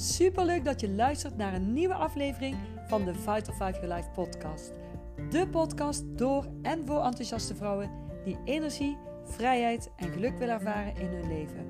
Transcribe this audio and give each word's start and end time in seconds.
Super 0.00 0.44
leuk 0.44 0.64
dat 0.64 0.80
je 0.80 0.90
luistert 0.90 1.36
naar 1.36 1.54
een 1.54 1.72
nieuwe 1.72 1.94
aflevering 1.94 2.56
van 2.86 3.04
de 3.04 3.14
Vital 3.14 3.54
5 3.54 3.80
Your 3.80 3.94
Life 3.94 4.10
podcast. 4.10 4.72
De 5.30 5.48
podcast 5.48 6.04
door 6.18 6.46
en 6.62 6.86
voor 6.86 7.04
enthousiaste 7.04 7.54
vrouwen 7.54 7.90
die 8.24 8.38
energie, 8.44 8.96
vrijheid 9.24 9.90
en 9.96 10.08
geluk 10.08 10.38
willen 10.38 10.54
ervaren 10.54 10.96
in 10.96 11.06
hun 11.06 11.28
leven. 11.28 11.68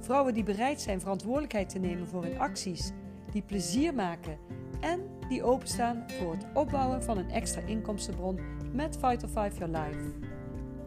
Vrouwen 0.00 0.34
die 0.34 0.42
bereid 0.42 0.80
zijn 0.80 1.00
verantwoordelijkheid 1.00 1.68
te 1.68 1.78
nemen 1.78 2.06
voor 2.06 2.22
hun 2.22 2.38
acties, 2.38 2.92
die 3.32 3.42
plezier 3.42 3.94
maken 3.94 4.38
en 4.80 5.00
die 5.28 5.42
openstaan 5.42 6.04
voor 6.06 6.32
het 6.32 6.46
opbouwen 6.54 7.02
van 7.02 7.18
een 7.18 7.30
extra 7.30 7.60
inkomstenbron 7.60 8.38
met 8.72 8.98
Vital 9.00 9.28
5 9.28 9.58
Your 9.58 9.78
Life. 9.78 10.12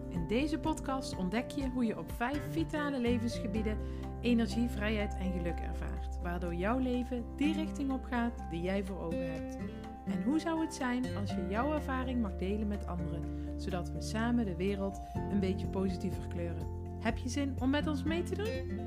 In 0.09 0.27
deze 0.27 0.59
podcast 0.59 1.15
ontdek 1.15 1.51
je 1.51 1.69
hoe 1.69 1.85
je 1.85 1.97
op 1.97 2.11
vijf 2.11 2.41
vitale 2.51 2.99
levensgebieden 2.99 3.77
energie, 4.23 4.69
vrijheid 4.69 5.15
en 5.19 5.31
geluk 5.31 5.59
ervaart, 5.59 6.19
waardoor 6.21 6.55
jouw 6.55 6.77
leven 6.77 7.25
die 7.35 7.53
richting 7.53 7.91
op 7.91 8.03
gaat 8.03 8.45
die 8.49 8.61
jij 8.61 8.83
voor 8.83 8.99
ogen 8.99 9.31
hebt. 9.31 9.57
En 10.05 10.23
hoe 10.23 10.39
zou 10.39 10.61
het 10.61 10.73
zijn 10.73 11.05
als 11.17 11.29
je 11.29 11.47
jouw 11.49 11.73
ervaring 11.73 12.21
mag 12.21 12.35
delen 12.35 12.67
met 12.67 12.87
anderen, 12.87 13.23
zodat 13.57 13.91
we 13.91 14.01
samen 14.01 14.45
de 14.45 14.55
wereld 14.55 15.01
een 15.31 15.39
beetje 15.39 15.67
positiever 15.67 16.27
kleuren? 16.27 16.67
Heb 16.99 17.17
je 17.17 17.29
zin 17.29 17.55
om 17.59 17.69
met 17.69 17.87
ons 17.87 18.03
mee 18.03 18.23
te 18.23 18.35
doen? 18.35 18.79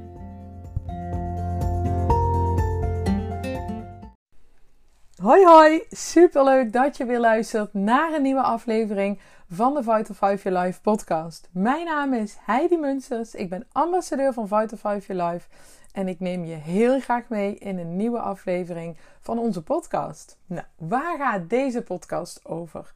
Hoi 5.27 5.45
hoi, 5.45 5.83
superleuk 5.91 6.73
dat 6.73 6.97
je 6.97 7.05
weer 7.05 7.21
luistert 7.21 7.75
naar 7.75 8.13
een 8.13 8.23
nieuwe 8.23 8.43
aflevering 8.43 9.21
van 9.49 9.75
de 9.75 9.83
Vital 9.83 10.15
5 10.15 10.43
Your 10.43 10.59
Life 10.59 10.81
podcast. 10.81 11.49
Mijn 11.53 11.85
naam 11.85 12.15
is 12.15 12.37
Heidi 12.41 12.77
Munsters, 12.77 13.35
ik 13.35 13.49
ben 13.49 13.67
ambassadeur 13.73 14.33
van 14.33 14.49
Vital 14.49 14.79
5 14.79 15.07
Your 15.07 15.25
Life 15.25 15.49
en 15.93 16.09
ik 16.09 16.21
neem 16.21 16.45
je 16.45 16.55
heel 16.55 17.01
graag 17.01 17.29
mee 17.29 17.55
in 17.55 17.79
een 17.79 17.97
nieuwe 17.97 18.19
aflevering 18.19 18.97
van 19.21 19.39
onze 19.39 19.63
podcast. 19.63 20.39
Nou, 20.47 20.67
waar 20.77 21.17
gaat 21.17 21.51
deze 21.51 21.83
podcast 21.83 22.45
over? 22.45 22.93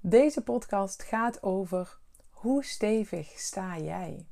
Deze 0.00 0.40
podcast 0.40 1.02
gaat 1.02 1.42
over 1.42 1.98
hoe 2.30 2.64
stevig 2.64 3.28
sta 3.38 3.78
jij? 3.78 4.26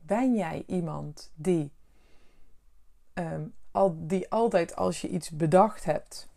Ben 0.00 0.34
jij 0.34 0.64
iemand 0.66 1.32
die 1.34 1.72
um, 3.14 3.54
die 3.94 4.30
altijd 4.30 4.76
als 4.76 5.00
je 5.00 5.08
iets 5.08 5.30
bedacht 5.30 5.84
hebt, 5.84 6.28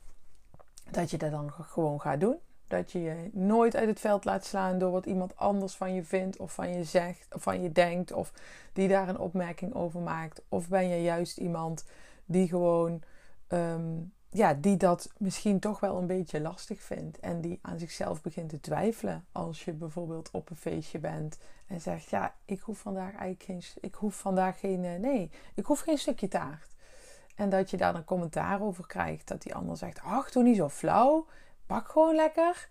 dat 0.91 1.11
je 1.11 1.17
dat 1.17 1.31
dan 1.31 1.51
gewoon 1.51 2.01
gaat 2.01 2.19
doen. 2.19 2.35
Dat 2.67 2.91
je 2.91 3.01
je 3.01 3.29
nooit 3.33 3.75
uit 3.75 3.87
het 3.87 3.99
veld 3.99 4.25
laat 4.25 4.45
slaan 4.45 4.79
door 4.79 4.91
wat 4.91 5.05
iemand 5.05 5.37
anders 5.37 5.75
van 5.75 5.93
je 5.93 6.03
vindt 6.03 6.37
of 6.37 6.53
van 6.53 6.69
je 6.69 6.83
zegt 6.83 7.27
of 7.33 7.43
van 7.43 7.61
je 7.61 7.71
denkt 7.71 8.11
of 8.11 8.33
die 8.73 8.87
daar 8.87 9.09
een 9.09 9.19
opmerking 9.19 9.73
over 9.73 9.99
maakt. 9.99 10.41
Of 10.49 10.67
ben 10.67 10.87
je 10.87 11.01
juist 11.01 11.37
iemand 11.37 11.85
die 12.25 12.47
gewoon, 12.47 13.01
um, 13.47 14.13
ja, 14.29 14.53
die 14.53 14.77
dat 14.77 15.09
misschien 15.17 15.59
toch 15.59 15.79
wel 15.79 15.97
een 15.97 16.07
beetje 16.07 16.41
lastig 16.41 16.81
vindt 16.81 17.19
en 17.19 17.41
die 17.41 17.59
aan 17.61 17.79
zichzelf 17.79 18.21
begint 18.21 18.49
te 18.49 18.59
twijfelen 18.59 19.25
als 19.31 19.65
je 19.65 19.73
bijvoorbeeld 19.73 20.31
op 20.31 20.49
een 20.49 20.55
feestje 20.55 20.99
bent 20.99 21.37
en 21.67 21.81
zegt, 21.81 22.09
ja, 22.09 22.35
ik 22.45 22.59
hoef 22.59 22.79
vandaag 22.79 23.15
eigenlijk 23.15 23.43
geen, 23.43 23.81
ik 23.81 23.93
hoef 23.93 24.15
vandaag 24.15 24.59
geen, 24.59 24.85
eh, 24.85 24.99
nee, 24.99 25.31
ik 25.53 25.65
hoef 25.65 25.79
geen 25.79 25.97
stukje 25.97 26.27
taart. 26.27 26.75
En 27.37 27.49
dat 27.49 27.69
je 27.69 27.77
daar 27.77 27.95
een 27.95 28.03
commentaar 28.03 28.61
over 28.61 28.87
krijgt. 28.87 29.27
Dat 29.27 29.41
die 29.41 29.55
ander 29.55 29.77
zegt: 29.77 29.99
Ach, 30.01 30.31
doe 30.31 30.43
niet 30.43 30.55
zo 30.55 30.69
flauw. 30.69 31.27
Pak 31.65 31.89
gewoon 31.89 32.15
lekker. 32.15 32.69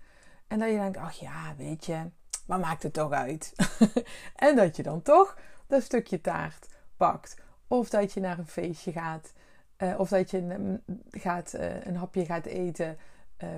En 0.49 0.59
dat 0.59 0.69
je 0.69 0.77
denkt: 0.77 0.97
Ach 0.97 1.13
ja, 1.13 1.55
weet 1.57 1.85
je, 1.85 2.11
wat 2.47 2.61
maakt 2.61 2.83
het 2.83 2.93
toch 2.93 3.13
uit? 3.13 3.53
en 4.47 4.57
dat 4.57 4.77
je 4.77 4.83
dan 4.83 5.03
toch 5.03 5.39
dat 5.67 5.83
stukje 5.83 6.21
taart 6.21 6.67
pakt. 6.97 7.37
Of 7.69 7.89
dat 7.89 8.13
je 8.13 8.21
naar 8.21 8.39
een 8.39 8.47
feestje 8.47 8.93
gaat. 8.93 9.33
Uh, 9.79 10.01
of 10.01 10.09
dat 10.09 10.31
je 10.31 10.39
een, 10.39 10.83
gaat, 11.11 11.55
uh, 11.55 11.85
een 11.85 11.97
hapje 11.97 12.25
gaat 12.25 12.47
eten 12.47 12.99
uh, 13.43 13.49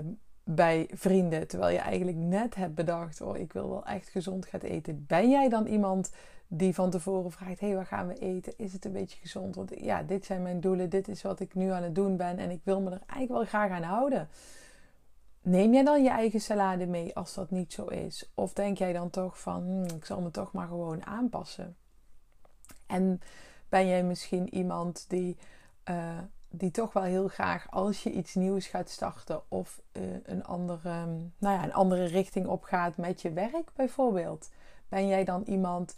bij 0.45 0.91
vrienden. 0.93 1.49
Terwijl 1.49 1.73
je 1.73 1.81
eigenlijk 1.81 2.19
net 2.19 2.55
hebt 2.55 2.75
bedacht: 2.75 3.21
Oh, 3.21 3.37
ik 3.37 3.53
wil 3.53 3.69
wel 3.69 3.87
echt 3.87 4.09
gezond 4.09 4.47
gaan 4.47 4.61
eten. 4.61 5.05
Ben 5.07 5.31
jij 5.31 5.49
dan 5.49 5.67
iemand 5.67 6.11
die 6.49 6.75
van 6.75 6.91
tevoren 6.91 7.33
vraagt: 7.33 7.61
hey, 7.61 7.75
wat 7.75 7.87
gaan 7.87 8.07
we 8.07 8.19
eten? 8.19 8.53
Is 8.57 8.73
het 8.73 8.85
een 8.85 8.93
beetje 8.93 9.19
gezond? 9.21 9.55
Want 9.55 9.73
ja, 9.81 10.03
dit 10.03 10.25
zijn 10.25 10.43
mijn 10.43 10.61
doelen, 10.61 10.91
dit 10.91 11.09
is 11.09 11.23
wat 11.23 11.41
ik 11.41 11.55
nu 11.55 11.71
aan 11.71 11.83
het 11.83 11.95
doen 11.95 12.17
ben 12.17 12.39
en 12.39 12.51
ik 12.51 12.61
wil 12.63 12.81
me 12.81 12.91
er 12.91 13.03
eigenlijk 13.07 13.29
wel 13.29 13.45
graag 13.45 13.71
aan 13.71 13.83
houden. 13.83 14.29
Neem 15.43 15.73
jij 15.73 15.85
dan 15.85 16.03
je 16.03 16.11
eigen 16.11 16.41
salade 16.41 16.87
mee 16.87 17.17
als 17.17 17.35
dat 17.35 17.51
niet 17.51 17.73
zo 17.73 17.85
is? 17.85 18.31
Of 18.35 18.53
denk 18.53 18.79
jij 18.79 18.93
dan 18.93 19.11
toch 19.11 19.41
van: 19.41 19.63
hmm, 19.63 19.85
ik 19.85 20.05
zal 20.05 20.21
me 20.21 20.31
toch 20.31 20.53
maar 20.53 20.67
gewoon 20.67 21.07
aanpassen? 21.07 21.77
En 22.87 23.21
ben 23.69 23.87
jij 23.87 24.03
misschien 24.03 24.55
iemand 24.55 25.05
die, 25.09 25.37
uh, 25.91 26.19
die 26.49 26.71
toch 26.71 26.93
wel 26.93 27.03
heel 27.03 27.29
graag 27.29 27.71
als 27.71 28.03
je 28.03 28.11
iets 28.13 28.35
nieuws 28.35 28.67
gaat 28.67 28.91
starten 28.91 29.43
of 29.49 29.81
uh, 29.93 30.03
een, 30.23 30.45
andere, 30.45 31.07
nou 31.39 31.57
ja, 31.57 31.65
een 31.65 31.75
andere 31.75 32.05
richting 32.05 32.47
opgaat 32.47 32.97
met 32.97 33.23
je 33.23 33.33
werk 33.33 33.71
bijvoorbeeld? 33.75 34.51
Ben 34.89 35.07
jij 35.07 35.25
dan 35.25 35.43
iemand 35.43 35.97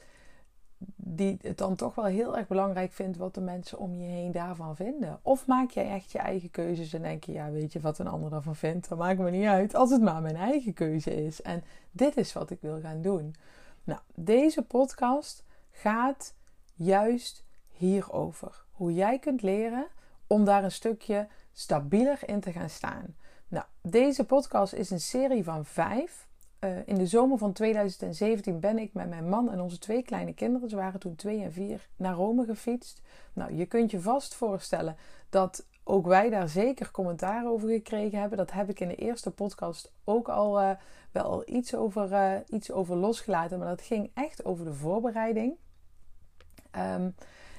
die 0.97 1.39
het 1.43 1.59
dan 1.59 1.75
toch 1.75 1.95
wel 1.95 2.05
heel 2.05 2.37
erg 2.37 2.47
belangrijk 2.47 2.93
vindt 2.93 3.17
wat 3.17 3.35
de 3.35 3.41
mensen 3.41 3.79
om 3.79 3.95
je 3.95 4.09
heen 4.09 4.33
daarvan 4.33 4.77
vinden? 4.77 5.19
Of 5.23 5.47
maak 5.47 5.71
jij 5.71 5.91
echt 5.91 6.13
je 6.13 6.19
eigen 6.19 6.51
keuzes 6.51 6.93
en 6.93 7.03
denk 7.03 7.25
je, 7.25 7.33
ja, 7.33 7.51
weet 7.51 7.73
je 7.73 7.81
wat 7.81 7.99
een 7.99 8.07
ander 8.07 8.31
daarvan 8.31 8.57
vindt? 8.57 8.89
Dat 8.89 8.99
maakt 8.99 9.19
me 9.19 9.31
niet 9.31 9.47
uit 9.47 9.75
als 9.75 9.91
het 9.91 10.03
maar 10.03 10.23
mijn 10.23 10.37
eigen 10.37 10.73
keuze 10.73 11.25
is. 11.25 11.43
En 11.43 11.65
dit 11.91 12.17
is 12.17 12.33
wat 12.33 12.51
ik 12.51 12.61
wil 12.61 12.81
gaan 12.81 13.03
doen. 13.03 13.35
Nou, 13.85 14.01
deze 14.15 14.63
podcast 14.63 15.45
gaat 15.71 16.35
juist 16.75 17.45
hierover. 17.69 18.65
Hoe 18.71 18.95
jij 18.95 19.19
kunt 19.19 19.43
leren 19.43 19.87
om 20.27 20.45
daar 20.45 20.65
een 20.65 20.73
stukje 20.73 21.29
stabieler 21.53 22.19
in 22.27 22.41
te 22.41 22.53
gaan 22.53 22.71
staan. 22.71 23.17
Nou, 23.49 23.65
deze 23.83 24.25
podcast 24.25 24.73
is 24.73 24.91
een 24.91 25.01
serie 25.01 25.45
van 25.45 25.65
vijf 25.65 26.29
uh, 26.61 26.71
in 26.85 26.95
de 26.95 27.07
zomer 27.07 27.39
van 27.39 27.53
2017 27.53 28.61
ben 28.61 28.79
ik 28.79 28.93
met 28.93 29.09
mijn 29.09 29.29
man 29.29 29.51
en 29.51 29.61
onze 29.61 29.79
twee 29.79 30.03
kleine 30.03 30.35
kinderen, 30.35 30.69
ze 30.69 30.77
waren 30.77 31.01
toen 31.01 31.15
twee 31.15 31.43
en 31.43 31.53
vier, 31.53 31.89
naar 31.97 32.15
Rome 32.15 32.45
gefietst. 32.45 33.03
Nou, 33.33 33.55
je 33.55 33.67
kunt 33.67 33.91
je 33.91 34.01
vast 34.01 34.35
voorstellen 34.35 34.97
dat 35.29 35.67
ook 35.85 36.07
wij 36.07 36.31
daar 36.31 36.49
zeker 36.49 36.91
commentaar 36.91 37.47
over 37.47 37.69
gekregen 37.69 38.21
hebben. 38.21 38.39
Dat 38.39 38.53
heb 38.53 38.69
ik 38.69 38.81
in 38.81 38.89
de 38.89 38.95
eerste 38.95 39.31
podcast 39.31 39.93
ook 40.05 40.29
al 40.29 40.61
uh, 40.61 40.71
wel 41.13 41.43
iets 41.47 41.75
over, 41.75 42.13
uh, 42.13 42.35
iets 42.49 42.71
over 42.71 42.97
losgelaten, 42.97 43.59
maar 43.59 43.69
dat 43.69 43.83
ging 43.83 44.11
echt 44.15 44.45
over 44.45 44.65
de 44.65 44.75
voorbereiding. 44.75 45.55
Um, 46.77 47.15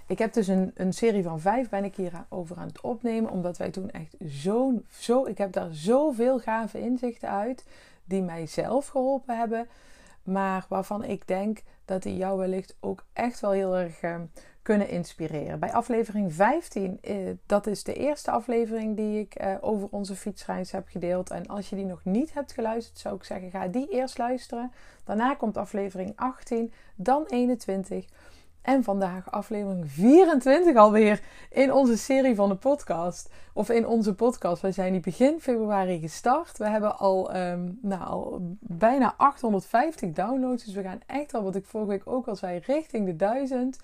ik 0.07 0.19
heb 0.19 0.33
dus 0.33 0.47
een, 0.47 0.71
een 0.75 0.93
serie 0.93 1.23
van 1.23 1.39
vijf 1.39 1.69
ben 1.69 1.83
ik 1.83 1.95
hierover 1.95 2.57
aan 2.57 2.67
het 2.67 2.81
opnemen, 2.81 3.31
omdat 3.31 3.57
wij 3.57 3.69
toen 3.69 3.91
echt 3.91 4.15
zo, 4.29 4.81
zo 4.89 5.25
ik 5.25 5.37
heb 5.37 5.51
daar 5.51 5.69
zoveel 5.71 6.39
gave 6.39 6.79
inzichten 6.79 7.29
uit 7.29 7.65
die 8.11 8.21
mij 8.21 8.45
zelf 8.45 8.87
geholpen 8.87 9.37
hebben. 9.37 9.67
Maar 10.23 10.65
waarvan 10.69 11.03
ik 11.03 11.27
denk 11.27 11.61
dat 11.85 12.03
die 12.03 12.17
jou 12.17 12.37
wellicht 12.37 12.75
ook 12.79 13.05
echt 13.13 13.39
wel 13.39 13.51
heel 13.51 13.77
erg 13.77 14.01
uh, 14.01 14.15
kunnen 14.61 14.89
inspireren. 14.89 15.59
Bij 15.59 15.73
aflevering 15.73 16.33
15, 16.33 16.99
uh, 17.01 17.29
dat 17.45 17.67
is 17.67 17.83
de 17.83 17.93
eerste 17.93 18.31
aflevering 18.31 18.95
die 18.95 19.19
ik 19.19 19.43
uh, 19.43 19.55
over 19.61 19.87
onze 19.91 20.15
fietsreis 20.15 20.71
heb 20.71 20.87
gedeeld. 20.87 21.29
En 21.29 21.47
als 21.47 21.69
je 21.69 21.75
die 21.75 21.85
nog 21.85 22.03
niet 22.03 22.33
hebt 22.33 22.51
geluisterd, 22.51 22.99
zou 22.99 23.15
ik 23.15 23.23
zeggen: 23.23 23.51
ga 23.51 23.67
die 23.67 23.89
eerst 23.89 24.17
luisteren. 24.17 24.71
Daarna 25.03 25.35
komt 25.35 25.57
aflevering 25.57 26.13
18, 26.15 26.73
dan 26.95 27.25
21. 27.27 28.05
En 28.61 28.83
vandaag 28.83 29.31
aflevering 29.31 29.91
24 29.91 30.75
alweer 30.75 31.21
in 31.49 31.73
onze 31.73 31.97
serie 31.97 32.35
van 32.35 32.49
de 32.49 32.55
podcast. 32.55 33.29
Of 33.53 33.69
in 33.69 33.87
onze 33.87 34.13
podcast. 34.13 34.61
Wij 34.61 34.71
zijn 34.71 34.91
die 34.91 35.01
begin 35.01 35.39
februari 35.39 35.99
gestart. 35.99 36.57
We 36.57 36.67
hebben 36.67 36.97
al, 36.97 37.35
um, 37.35 37.79
nou, 37.81 38.01
al 38.03 38.39
bijna 38.59 39.13
850 39.17 40.11
downloads. 40.11 40.63
Dus 40.63 40.73
we 40.73 40.81
gaan 40.81 41.01
echt 41.05 41.33
al, 41.33 41.43
wat 41.43 41.55
ik 41.55 41.65
vorige 41.65 41.89
week 41.89 42.07
ook 42.07 42.27
al 42.27 42.35
zei, 42.35 42.61
richting 42.65 43.05
de 43.05 43.15
1000 43.15 43.79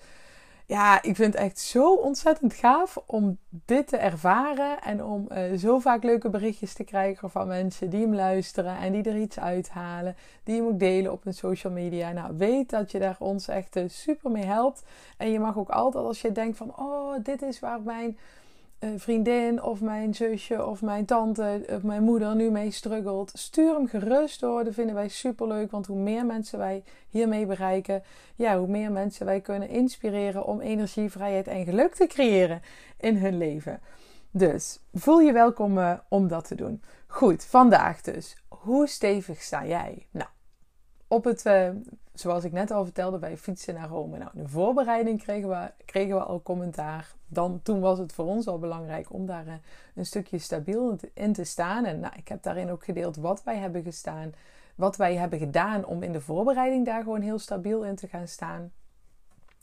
ja, 0.68 1.02
ik 1.02 1.16
vind 1.16 1.32
het 1.32 1.42
echt 1.42 1.58
zo 1.58 1.94
ontzettend 1.94 2.54
gaaf 2.54 2.98
om 3.06 3.38
dit 3.48 3.88
te 3.88 3.96
ervaren. 3.96 4.80
En 4.82 5.04
om 5.04 5.28
uh, 5.32 5.58
zo 5.58 5.78
vaak 5.78 6.02
leuke 6.02 6.30
berichtjes 6.30 6.72
te 6.72 6.84
krijgen 6.84 7.30
van 7.30 7.46
mensen 7.46 7.90
die 7.90 8.00
hem 8.00 8.14
luisteren 8.14 8.78
en 8.78 8.92
die 8.92 9.02
er 9.02 9.20
iets 9.20 9.38
uithalen. 9.38 10.16
Die 10.44 10.56
hem 10.56 10.66
ook 10.66 10.78
delen 10.78 11.12
op 11.12 11.24
hun 11.24 11.34
social 11.34 11.72
media. 11.72 12.12
Nou, 12.12 12.36
weet 12.36 12.70
dat 12.70 12.90
je 12.90 12.98
daar 12.98 13.16
ons 13.18 13.48
echt 13.48 13.76
uh, 13.76 13.84
super 13.88 14.30
mee 14.30 14.44
helpt. 14.44 14.84
En 15.16 15.30
je 15.30 15.40
mag 15.40 15.58
ook 15.58 15.70
altijd 15.70 16.04
als 16.04 16.20
je 16.20 16.32
denkt 16.32 16.56
van, 16.56 16.78
oh, 16.78 17.14
dit 17.22 17.42
is 17.42 17.60
waar 17.60 17.80
mijn 17.80 18.18
vriendin 18.96 19.62
of 19.62 19.80
mijn 19.80 20.14
zusje 20.14 20.66
of 20.66 20.82
mijn 20.82 21.04
tante 21.04 21.64
of 21.68 21.82
mijn 21.82 22.02
moeder 22.02 22.36
nu 22.36 22.50
mee 22.50 22.70
struggelt, 22.70 23.30
stuur 23.34 23.74
hem 23.74 23.86
gerust 23.86 24.40
door. 24.40 24.64
Dat 24.64 24.74
vinden 24.74 24.94
wij 24.94 25.08
super 25.08 25.46
leuk, 25.46 25.70
want 25.70 25.86
hoe 25.86 25.98
meer 25.98 26.26
mensen 26.26 26.58
wij 26.58 26.84
hiermee 27.08 27.46
bereiken, 27.46 28.02
ja, 28.34 28.58
hoe 28.58 28.68
meer 28.68 28.92
mensen 28.92 29.26
wij 29.26 29.40
kunnen 29.40 29.68
inspireren 29.68 30.44
om 30.44 30.60
energie, 30.60 31.10
vrijheid 31.10 31.46
en 31.46 31.64
geluk 31.64 31.94
te 31.94 32.06
creëren 32.06 32.62
in 32.98 33.16
hun 33.16 33.38
leven. 33.38 33.80
Dus 34.30 34.80
voel 34.92 35.20
je 35.20 35.32
welkom 35.32 35.78
uh, 35.78 35.92
om 36.08 36.28
dat 36.28 36.48
te 36.48 36.54
doen. 36.54 36.82
Goed, 37.06 37.44
vandaag 37.44 38.00
dus. 38.00 38.36
Hoe 38.48 38.86
stevig 38.86 39.42
sta 39.42 39.66
jij? 39.66 40.06
Nou, 40.10 40.28
op 41.08 41.24
het 41.24 41.44
uh, 41.46 41.68
zoals 42.20 42.44
ik 42.44 42.52
net 42.52 42.70
al 42.70 42.84
vertelde, 42.84 43.18
bij 43.18 43.36
fietsen 43.36 43.74
naar 43.74 43.88
Rome. 43.88 44.18
Nou, 44.18 44.30
in 44.34 44.42
de 44.42 44.48
voorbereiding 44.48 45.22
kregen 45.22 45.48
we, 45.48 45.70
kregen 45.84 46.16
we 46.16 46.22
al 46.22 46.42
commentaar. 46.42 47.12
Dan, 47.26 47.60
toen 47.62 47.80
was 47.80 47.98
het 47.98 48.12
voor 48.12 48.26
ons 48.26 48.46
al 48.46 48.58
belangrijk 48.58 49.12
om 49.12 49.26
daar 49.26 49.46
een, 49.46 49.60
een 49.94 50.06
stukje 50.06 50.38
stabiel 50.38 50.96
in 51.14 51.32
te 51.32 51.44
staan. 51.44 51.84
En 51.84 52.00
nou, 52.00 52.14
ik 52.16 52.28
heb 52.28 52.42
daarin 52.42 52.70
ook 52.70 52.84
gedeeld 52.84 53.16
wat 53.16 53.44
wij 53.44 53.56
hebben 53.56 53.82
gestaan. 53.82 54.32
Wat 54.74 54.96
wij 54.96 55.16
hebben 55.16 55.38
gedaan 55.38 55.84
om 55.84 56.02
in 56.02 56.12
de 56.12 56.20
voorbereiding 56.20 56.86
daar 56.86 57.02
gewoon 57.02 57.20
heel 57.20 57.38
stabiel 57.38 57.84
in 57.84 57.96
te 57.96 58.08
gaan 58.08 58.28
staan. 58.28 58.72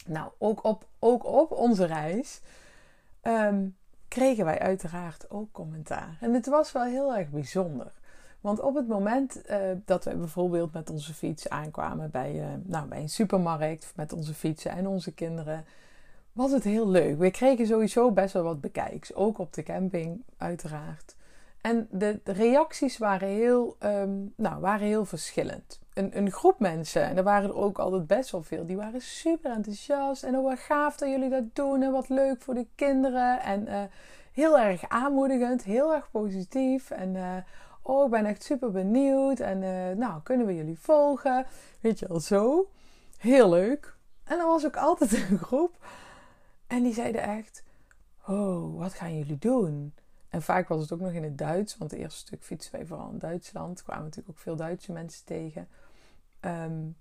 Nou, 0.06 0.32
ook 0.38 0.64
op, 0.64 0.86
ook 1.00 1.26
op 1.26 1.52
onze 1.52 1.86
reis 1.86 2.42
ehm, 3.22 3.68
kregen 4.08 4.46
wij 4.46 4.60
uiteraard 4.60 5.30
ook 5.30 5.52
commentaar. 5.52 6.18
En 6.20 6.34
het 6.34 6.46
was 6.46 6.72
wel 6.72 6.84
heel 6.84 7.16
erg 7.16 7.30
bijzonder. 7.30 7.92
Want 8.46 8.60
op 8.60 8.76
het 8.76 8.88
moment 8.88 9.42
uh, 9.50 9.58
dat 9.86 10.04
we 10.04 10.16
bijvoorbeeld 10.16 10.74
met 10.74 10.90
onze 10.90 11.14
fiets 11.14 11.50
aankwamen 11.50 12.12
bij, 12.12 12.34
uh, 12.34 12.46
nou, 12.64 12.88
bij 12.88 13.00
een 13.00 13.10
supermarkt 13.10 13.94
met 13.96 14.14
onze 14.14 14.34
fietsen 14.34 14.72
en 14.72 14.88
onze 14.88 15.14
kinderen, 15.14 15.66
was 16.32 16.52
het 16.52 16.64
heel 16.64 16.88
leuk. 16.88 17.18
We 17.18 17.32
kregen 17.32 17.68
sowieso 17.68 18.12
best 18.12 18.34
wel 18.34 18.44
wat 18.44 18.62
bekijks, 18.62 19.14
ook 19.14 19.38
op 19.38 19.54
de 19.54 19.64
camping 19.64 20.24
uiteraard. 20.38 21.16
En 21.62 21.88
de, 21.92 22.20
reacties 22.24 22.98
waren 22.98 23.28
heel, 23.28 23.76
um, 23.80 24.34
nou, 24.36 24.62
waren 24.62 24.88
heel 24.88 25.06
verschillend. 25.06 25.80
Een, 25.94 26.18
een, 26.18 26.32
groep 26.32 26.60
mensen, 26.60 27.04
en 27.04 27.18
er 27.18 27.24
waren 27.24 27.50
er 27.50 27.56
ook 27.56 27.80
altijd 27.80 28.08
best 28.08 28.32
wel 28.32 28.44
veel, 28.44 28.66
die 28.66 28.78
waren 28.78 29.02
super 29.02 29.52
enthousiast. 29.52 30.24
En 30.24 30.38
oh, 30.38 30.44
wat 30.44 30.60
gaaf 30.60 30.98
dat 30.98 31.10
jullie 31.10 31.30
dat 31.30 31.56
doen 31.56 31.82
en 31.82 31.92
wat 31.92 32.10
leuk 32.10 32.42
voor 32.42 32.54
de 32.54 32.68
kinderen. 32.76 33.42
En 33.42 33.68
uh, 33.68 33.82
heel 34.32 34.60
erg 34.60 34.90
aanmoedigend, 34.90 35.64
heel 35.64 35.94
erg 35.94 36.12
positief. 36.12 36.92
En 36.92 37.16
oh, 37.88 38.06
ik 38.06 38.12
ben 38.12 38.26
echt 38.26 38.44
super 38.44 38.72
benieuwd. 38.72 39.40
En 39.40 39.62
uh, 39.62 39.98
nou, 39.98 40.22
kunnen 40.22 40.46
we 40.46 40.56
jullie 40.56 40.80
volgen? 40.80 41.46
Weet 41.80 42.00
je 42.00 42.08
al 42.08 42.20
zo. 42.20 42.70
Heel 43.18 43.50
leuk. 43.50 43.96
En 44.24 44.40
er 44.40 44.46
was 44.46 44.66
ook 44.66 44.78
altijd 44.78 45.12
een 45.30 45.38
groep. 45.38 45.86
En 46.68 46.84
die 46.84 46.94
zeiden 46.94 47.22
echt, 47.22 47.64
oh, 48.28 48.80
wat 48.80 48.94
gaan 48.94 49.18
jullie 49.18 49.38
doen? 49.38 49.94
En 50.30 50.42
vaak 50.42 50.68
was 50.68 50.82
het 50.82 50.92
ook 50.92 51.00
nog 51.00 51.12
in 51.12 51.24
het 51.24 51.38
Duits, 51.38 51.78
want 51.78 51.92
het 51.92 52.00
eerste 52.00 52.20
stuk 52.20 52.44
fietsen 52.44 52.72
wij 52.72 52.86
vooral 52.86 53.10
in 53.10 53.18
Duitsland. 53.18 53.84
kwamen 53.84 54.04
natuurlijk 54.04 54.38
ook 54.38 54.44
veel 54.44 54.56
Duitse 54.56 54.92
mensen 54.92 55.26
tegen. 55.26 55.68
Um, 56.42 56.96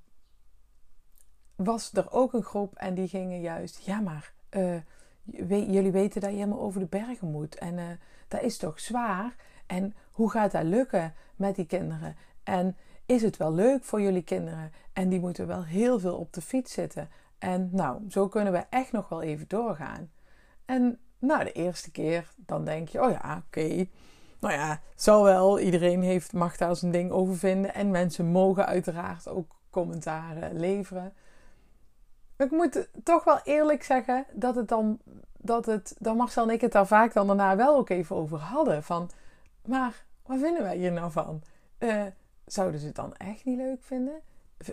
was 1.57 1.93
er 1.93 2.13
ook 2.13 2.33
een 2.33 2.43
groep 2.43 2.75
en 2.75 2.95
die 2.95 3.09
gingen 3.09 3.41
juist, 3.41 3.85
ja 3.85 4.01
maar, 4.01 4.33
uh, 4.51 4.77
jullie 5.49 5.93
weten 5.93 6.21
dat 6.21 6.31
je 6.31 6.37
helemaal 6.37 6.61
over 6.61 6.81
de 6.81 6.87
bergen 6.87 7.31
moet. 7.31 7.55
En 7.55 7.79
uh, 7.79 7.85
dat 8.29 8.43
is 8.43 8.57
toch 8.57 8.81
zwaar? 8.81 9.35
En 9.67 9.95
hoe 10.11 10.31
gaat 10.31 10.53
dat 10.53 10.65
lukken 10.65 11.15
met 11.37 11.57
die 11.57 11.67
kinderen? 11.67 12.17
En 12.43 12.77
is 13.07 13.23
het 13.23 13.37
wel 13.37 13.53
leuk 13.53 13.85
voor 13.85 14.01
jullie 14.01 14.23
kinderen? 14.23 14.73
En 14.93 15.09
die 15.09 15.21
moeten 15.21 15.47
wel 15.47 15.65
heel 15.65 15.99
veel 15.99 16.17
op 16.17 16.33
de 16.33 16.41
fiets 16.41 16.73
zitten. 16.73 17.09
En 17.39 17.69
nou, 17.73 18.11
zo 18.11 18.29
kunnen 18.29 18.53
we 18.53 18.65
echt 18.71 18.93
nog 18.93 19.09
wel 19.09 19.23
even 19.23 19.49
doorgaan. 19.49 20.11
En 20.65 20.99
nou, 21.19 21.45
de 21.45 21.53
eerste 21.53 21.91
keer, 21.91 22.33
dan 22.37 22.65
denk 22.65 22.89
je, 22.89 23.03
oh 23.03 23.11
ja, 23.11 23.43
oké. 23.47 23.87
Nou 24.41 24.55
ja, 24.55 24.81
zal 24.95 25.25
wel. 25.25 25.61
Iedereen 25.61 26.03
heeft, 26.03 26.33
mag 26.33 26.57
daar 26.57 26.77
zijn 26.77 26.93
ding 26.93 27.11
over 27.11 27.37
vinden. 27.37 27.75
En 27.75 27.91
mensen 27.91 28.27
mogen 28.27 28.67
uiteraard 28.67 29.29
ook 29.29 29.57
commentaren 29.71 30.59
leveren. 30.59 31.13
Ik 32.37 32.51
moet 32.51 32.89
toch 33.05 33.25
wel 33.25 33.41
eerlijk 33.45 33.83
zeggen 33.83 34.27
dat 34.33 34.55
het 34.55 34.69
dan, 34.69 34.99
dat 35.39 35.67
het, 35.67 35.97
dan 35.99 36.17
Marcel 36.17 36.43
en 36.43 36.55
ik 36.55 36.61
het 36.61 36.73
daar 36.73 36.87
vaak 36.87 37.13
dan 37.13 37.27
daarna 37.27 37.57
wel 37.57 37.77
ook 37.77 37.89
even 37.89 38.17
over 38.17 38.39
hadden. 38.39 38.83
Van, 38.83 39.11
maar 39.67 40.05
wat 40.23 40.39
vinden 40.39 40.63
wij 40.63 40.77
hier 40.77 40.93
nou 40.93 41.13
van? 41.13 41.43
Uh, 41.79 42.05
zouden 42.47 42.81
ze 42.81 42.87
het 42.87 42.95
dan 42.95 43.17
echt 43.17 43.45
niet 43.45 43.57
leuk 43.57 43.83
vinden? 43.83 44.23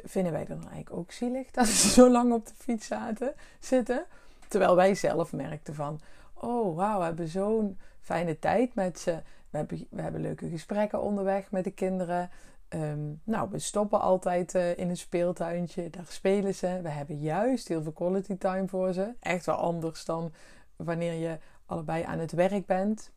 vinden 0.03 0.31
wij 0.31 0.45
dan 0.45 0.59
eigenlijk 0.59 0.93
ook 0.93 1.11
zielig 1.11 1.51
dat 1.51 1.67
ze 1.67 1.89
zo 1.89 2.09
lang 2.09 2.33
op 2.33 2.47
de 2.47 2.53
fiets 2.55 2.87
zaten, 2.87 3.33
zitten? 3.59 4.05
Terwijl 4.47 4.75
wij 4.75 4.95
zelf 4.95 5.33
merkten 5.33 5.75
van, 5.75 5.99
oh 6.33 6.75
wauw, 6.75 6.97
we 6.97 7.03
hebben 7.03 7.27
zo'n 7.27 7.79
fijne 8.01 8.39
tijd 8.39 8.75
met 8.75 8.99
ze. 8.99 9.21
We 9.49 9.57
hebben, 9.57 9.87
we 9.89 10.01
hebben 10.01 10.21
leuke 10.21 10.49
gesprekken 10.49 11.01
onderweg 11.01 11.51
met 11.51 11.63
de 11.63 11.71
kinderen. 11.71 12.29
Um, 12.69 13.21
nou, 13.23 13.49
we 13.49 13.59
stoppen 13.59 14.01
altijd 14.01 14.55
uh, 14.55 14.77
in 14.77 14.89
een 14.89 14.97
speeltuintje. 14.97 15.89
Daar 15.89 16.05
spelen 16.07 16.55
ze. 16.55 16.79
We 16.83 16.89
hebben 16.89 17.19
juist 17.19 17.67
heel 17.67 17.83
veel 17.83 17.91
quality 17.91 18.37
time 18.37 18.67
voor 18.67 18.93
ze. 18.93 19.13
Echt 19.19 19.45
wel 19.45 19.55
anders 19.55 20.05
dan 20.05 20.33
wanneer 20.75 21.13
je 21.13 21.37
allebei 21.65 22.03
aan 22.03 22.19
het 22.19 22.31
werk 22.31 22.65
bent. 22.65 23.11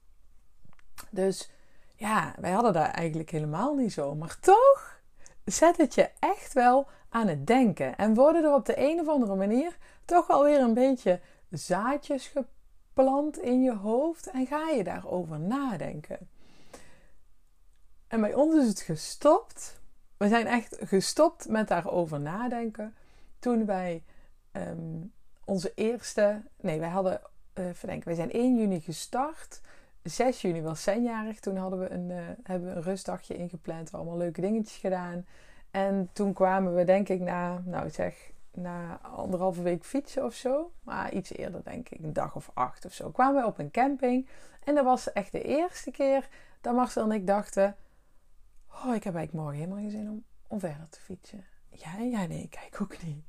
Dus 1.10 1.50
ja, 2.04 2.34
wij 2.40 2.50
hadden 2.50 2.72
daar 2.72 2.90
eigenlijk 2.90 3.30
helemaal 3.30 3.74
niet 3.74 3.92
zo. 3.92 4.14
Maar 4.14 4.38
toch 4.40 5.00
zet 5.44 5.76
het 5.76 5.94
je 5.94 6.10
echt 6.18 6.52
wel 6.52 6.88
aan 7.08 7.28
het 7.28 7.46
denken. 7.46 7.96
En 7.96 8.14
worden 8.14 8.44
er 8.44 8.54
op 8.54 8.66
de 8.66 8.78
een 8.78 9.00
of 9.00 9.08
andere 9.08 9.34
manier 9.34 9.76
toch 10.04 10.28
alweer 10.30 10.60
een 10.60 10.74
beetje 10.74 11.20
zaadjes 11.50 12.26
geplant 12.26 13.38
in 13.38 13.62
je 13.62 13.74
hoofd. 13.74 14.30
En 14.30 14.46
ga 14.46 14.68
je 14.68 14.84
daarover 14.84 15.40
nadenken. 15.40 16.28
En 18.08 18.20
bij 18.20 18.34
ons 18.34 18.54
is 18.54 18.68
het 18.68 18.80
gestopt. 18.80 19.80
We 20.16 20.28
zijn 20.28 20.46
echt 20.46 20.76
gestopt 20.80 21.48
met 21.48 21.68
daarover 21.68 22.20
nadenken. 22.20 22.94
Toen 23.38 23.66
wij 23.66 24.04
um, 24.52 25.12
onze 25.44 25.72
eerste. 25.74 26.42
Nee, 26.60 26.78
wij 26.80 26.88
hadden. 26.88 27.20
Uh, 27.58 27.64
verdenken, 27.72 28.06
wij 28.06 28.16
zijn 28.16 28.32
1 28.32 28.56
juni 28.56 28.80
gestart. 28.80 29.60
6 30.04 30.40
juni 30.40 30.62
was 30.62 30.82
zijnjarig. 30.82 31.40
Toen 31.40 31.56
hadden 31.56 31.78
we 31.78 31.90
een, 31.90 32.10
uh, 32.10 32.28
hebben 32.42 32.76
een 32.76 32.82
rustdagje 32.82 33.36
ingepland. 33.36 33.92
Allemaal 33.92 34.16
leuke 34.16 34.40
dingetjes 34.40 34.76
gedaan. 34.76 35.26
En 35.70 36.10
toen 36.12 36.32
kwamen 36.32 36.74
we 36.74 36.84
denk 36.84 37.08
ik 37.08 37.20
na, 37.20 37.62
nou 37.64 37.90
zeg, 37.90 38.32
na 38.52 39.00
anderhalve 39.00 39.62
week 39.62 39.84
fietsen 39.84 40.24
of 40.24 40.34
zo. 40.34 40.72
Maar 40.82 41.12
iets 41.12 41.32
eerder 41.32 41.64
denk 41.64 41.88
ik, 41.88 42.00
een 42.00 42.12
dag 42.12 42.36
of 42.36 42.50
acht 42.54 42.84
of 42.84 42.92
zo. 42.92 43.10
Kwamen 43.10 43.42
we 43.42 43.48
op 43.48 43.58
een 43.58 43.70
camping. 43.70 44.28
En 44.64 44.74
dat 44.74 44.84
was 44.84 45.12
echt 45.12 45.32
de 45.32 45.42
eerste 45.42 45.90
keer 45.90 46.28
dat 46.60 46.74
Marcel 46.74 47.04
en 47.04 47.12
ik 47.12 47.26
dachten... 47.26 47.76
Oh, 48.68 48.94
ik 48.94 49.04
heb 49.04 49.14
eigenlijk 49.14 49.32
morgen 49.32 49.54
helemaal 49.54 49.78
geen 49.78 49.90
zin 49.90 50.10
om, 50.10 50.24
om 50.46 50.60
verder 50.60 50.88
te 50.88 51.00
fietsen. 51.00 51.44
Ja, 51.70 51.98
ja, 51.98 52.26
nee, 52.26 52.48
kijk 52.48 52.80
ook 52.80 53.02
niet. 53.02 53.24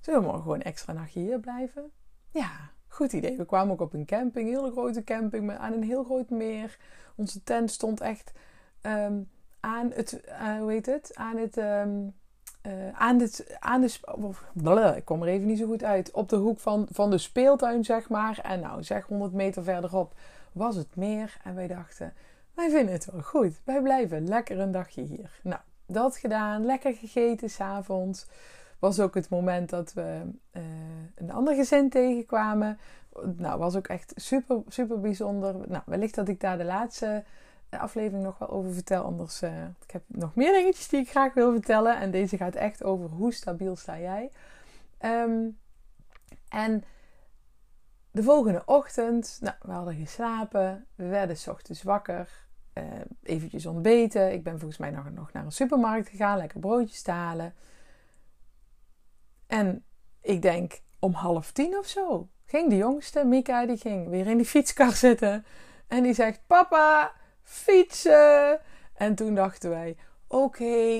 Zullen 0.00 0.20
we 0.20 0.26
morgen 0.26 0.42
gewoon 0.42 0.62
extra 0.62 0.92
nachtje 0.92 1.20
hier 1.20 1.40
blijven? 1.40 1.90
Ja, 2.30 2.70
Goed 2.90 3.12
idee. 3.12 3.36
We 3.36 3.46
kwamen 3.46 3.72
ook 3.72 3.80
op 3.80 3.92
een 3.92 4.06
camping, 4.06 4.48
een 4.48 4.54
hele 4.54 4.70
grote 4.70 5.04
camping 5.04 5.56
aan 5.56 5.72
een 5.72 5.82
heel 5.82 6.04
groot 6.04 6.30
meer. 6.30 6.78
Onze 7.14 7.42
tent 7.42 7.70
stond 7.70 8.00
echt 8.00 8.32
um, 8.82 9.28
aan 9.60 9.90
het, 9.94 10.20
uh, 10.28 10.58
hoe 10.58 10.70
heet 10.70 10.86
het? 10.86 11.10
Aan 11.14 11.36
het, 11.36 11.56
um, 11.56 12.14
uh, 12.66 12.72
aan 12.92 13.20
het, 13.20 13.56
aan 13.58 13.80
de, 13.80 13.98
blablabla, 14.52 14.94
ik 14.94 15.04
kom 15.04 15.22
er 15.22 15.28
even 15.28 15.46
niet 15.46 15.58
zo 15.58 15.66
goed 15.66 15.84
uit. 15.84 16.10
Op 16.10 16.28
de 16.28 16.36
hoek 16.36 16.58
van, 16.58 16.86
van 16.90 17.10
de 17.10 17.18
speeltuin, 17.18 17.84
zeg 17.84 18.08
maar. 18.08 18.38
En 18.42 18.60
nou, 18.60 18.82
zeg 18.82 19.06
100 19.06 19.32
meter 19.32 19.62
verderop 19.62 20.14
was 20.52 20.76
het 20.76 20.96
meer. 20.96 21.36
En 21.44 21.54
wij 21.54 21.66
dachten, 21.66 22.12
wij 22.54 22.70
vinden 22.70 22.94
het 22.94 23.04
wel 23.04 23.22
goed. 23.22 23.60
Wij 23.64 23.82
blijven 23.82 24.28
lekker 24.28 24.58
een 24.58 24.72
dagje 24.72 25.02
hier. 25.02 25.40
Nou, 25.42 25.60
dat 25.86 26.16
gedaan, 26.16 26.64
lekker 26.64 26.94
gegeten 26.94 27.50
s'avonds 27.50 28.26
was 28.80 29.00
ook 29.00 29.14
het 29.14 29.28
moment 29.28 29.70
dat 29.70 29.92
we 29.92 30.22
uh, 30.52 30.62
een 31.14 31.32
ander 31.32 31.54
gezin 31.54 31.90
tegenkwamen. 31.90 32.78
Nou, 33.36 33.58
was 33.58 33.76
ook 33.76 33.86
echt 33.86 34.12
super, 34.16 34.62
super 34.68 35.00
bijzonder. 35.00 35.54
Nou, 35.68 35.82
wellicht 35.86 36.14
dat 36.14 36.28
ik 36.28 36.40
daar 36.40 36.58
de 36.58 36.64
laatste 36.64 37.24
aflevering 37.70 38.22
nog 38.22 38.38
wel 38.38 38.50
over 38.50 38.72
vertel. 38.72 39.04
Anders, 39.04 39.42
uh, 39.42 39.64
ik 39.64 39.90
heb 39.90 40.02
nog 40.06 40.34
meer 40.34 40.52
dingetjes 40.52 40.88
die 40.88 41.00
ik 41.00 41.10
graag 41.10 41.34
wil 41.34 41.52
vertellen. 41.52 41.98
En 41.98 42.10
deze 42.10 42.36
gaat 42.36 42.54
echt 42.54 42.84
over 42.84 43.08
hoe 43.08 43.32
stabiel 43.32 43.76
sta 43.76 43.98
jij. 43.98 44.30
Um, 45.00 45.58
en 46.48 46.84
de 48.10 48.22
volgende 48.22 48.62
ochtend, 48.64 49.38
nou, 49.40 49.56
we 49.62 49.72
hadden 49.72 49.94
geslapen. 49.94 50.86
We 50.94 51.06
werden 51.06 51.36
s 51.36 51.48
ochtends 51.48 51.82
wakker. 51.82 52.48
Uh, 52.74 52.84
eventjes 53.22 53.66
ontbeten. 53.66 54.32
Ik 54.32 54.42
ben 54.42 54.58
volgens 54.58 54.78
mij 54.78 54.90
nog, 54.90 55.10
nog 55.10 55.32
naar 55.32 55.44
een 55.44 55.52
supermarkt 55.52 56.08
gegaan. 56.08 56.38
Lekker 56.38 56.60
broodjes 56.60 57.02
te 57.02 57.10
halen. 57.10 57.54
En 59.50 59.84
ik 60.20 60.42
denk 60.42 60.80
om 60.98 61.12
half 61.12 61.52
tien 61.52 61.78
of 61.78 61.86
zo 61.86 62.28
ging 62.50 62.70
de 62.70 62.76
jongste, 62.76 63.24
Mika, 63.24 63.66
die 63.66 63.76
ging 63.76 64.08
weer 64.08 64.26
in 64.26 64.36
die 64.36 64.46
fietskar 64.46 64.92
zitten. 64.92 65.44
En 65.88 66.02
die 66.02 66.14
zegt, 66.14 66.40
papa, 66.46 67.12
fietsen. 67.42 68.60
En 68.94 69.14
toen 69.14 69.34
dachten 69.34 69.70
wij, 69.70 69.96
oké, 70.26 70.98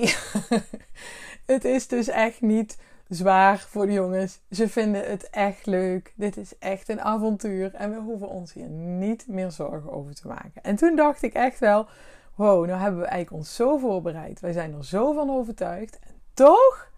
het 1.53 1.65
is 1.65 1.87
dus 1.87 2.07
echt 2.07 2.41
niet 2.41 2.77
zwaar 3.07 3.59
voor 3.59 3.85
de 3.85 3.91
jongens. 3.91 4.39
Ze 4.49 4.69
vinden 4.69 5.09
het 5.09 5.29
echt 5.29 5.65
leuk. 5.65 6.13
Dit 6.15 6.37
is 6.37 6.57
echt 6.57 6.89
een 6.89 7.01
avontuur. 7.01 7.73
En 7.73 7.89
we 7.89 7.99
hoeven 7.99 8.29
ons 8.29 8.53
hier 8.53 8.69
niet 8.69 9.27
meer 9.27 9.51
zorgen 9.51 9.91
over 9.91 10.13
te 10.13 10.27
maken. 10.27 10.63
En 10.63 10.75
toen 10.75 10.95
dacht 10.95 11.21
ik 11.21 11.33
echt 11.33 11.59
wel, 11.59 11.87
wow, 12.35 12.65
nou 12.65 12.79
hebben 12.79 12.99
we 12.99 13.07
eigenlijk 13.07 13.43
ons 13.43 13.55
zo 13.55 13.77
voorbereid. 13.77 14.39
Wij 14.39 14.51
zijn 14.51 14.73
er 14.73 14.85
zo 14.85 15.13
van 15.13 15.29
overtuigd. 15.29 15.99
En 15.99 16.21
toch 16.33 16.90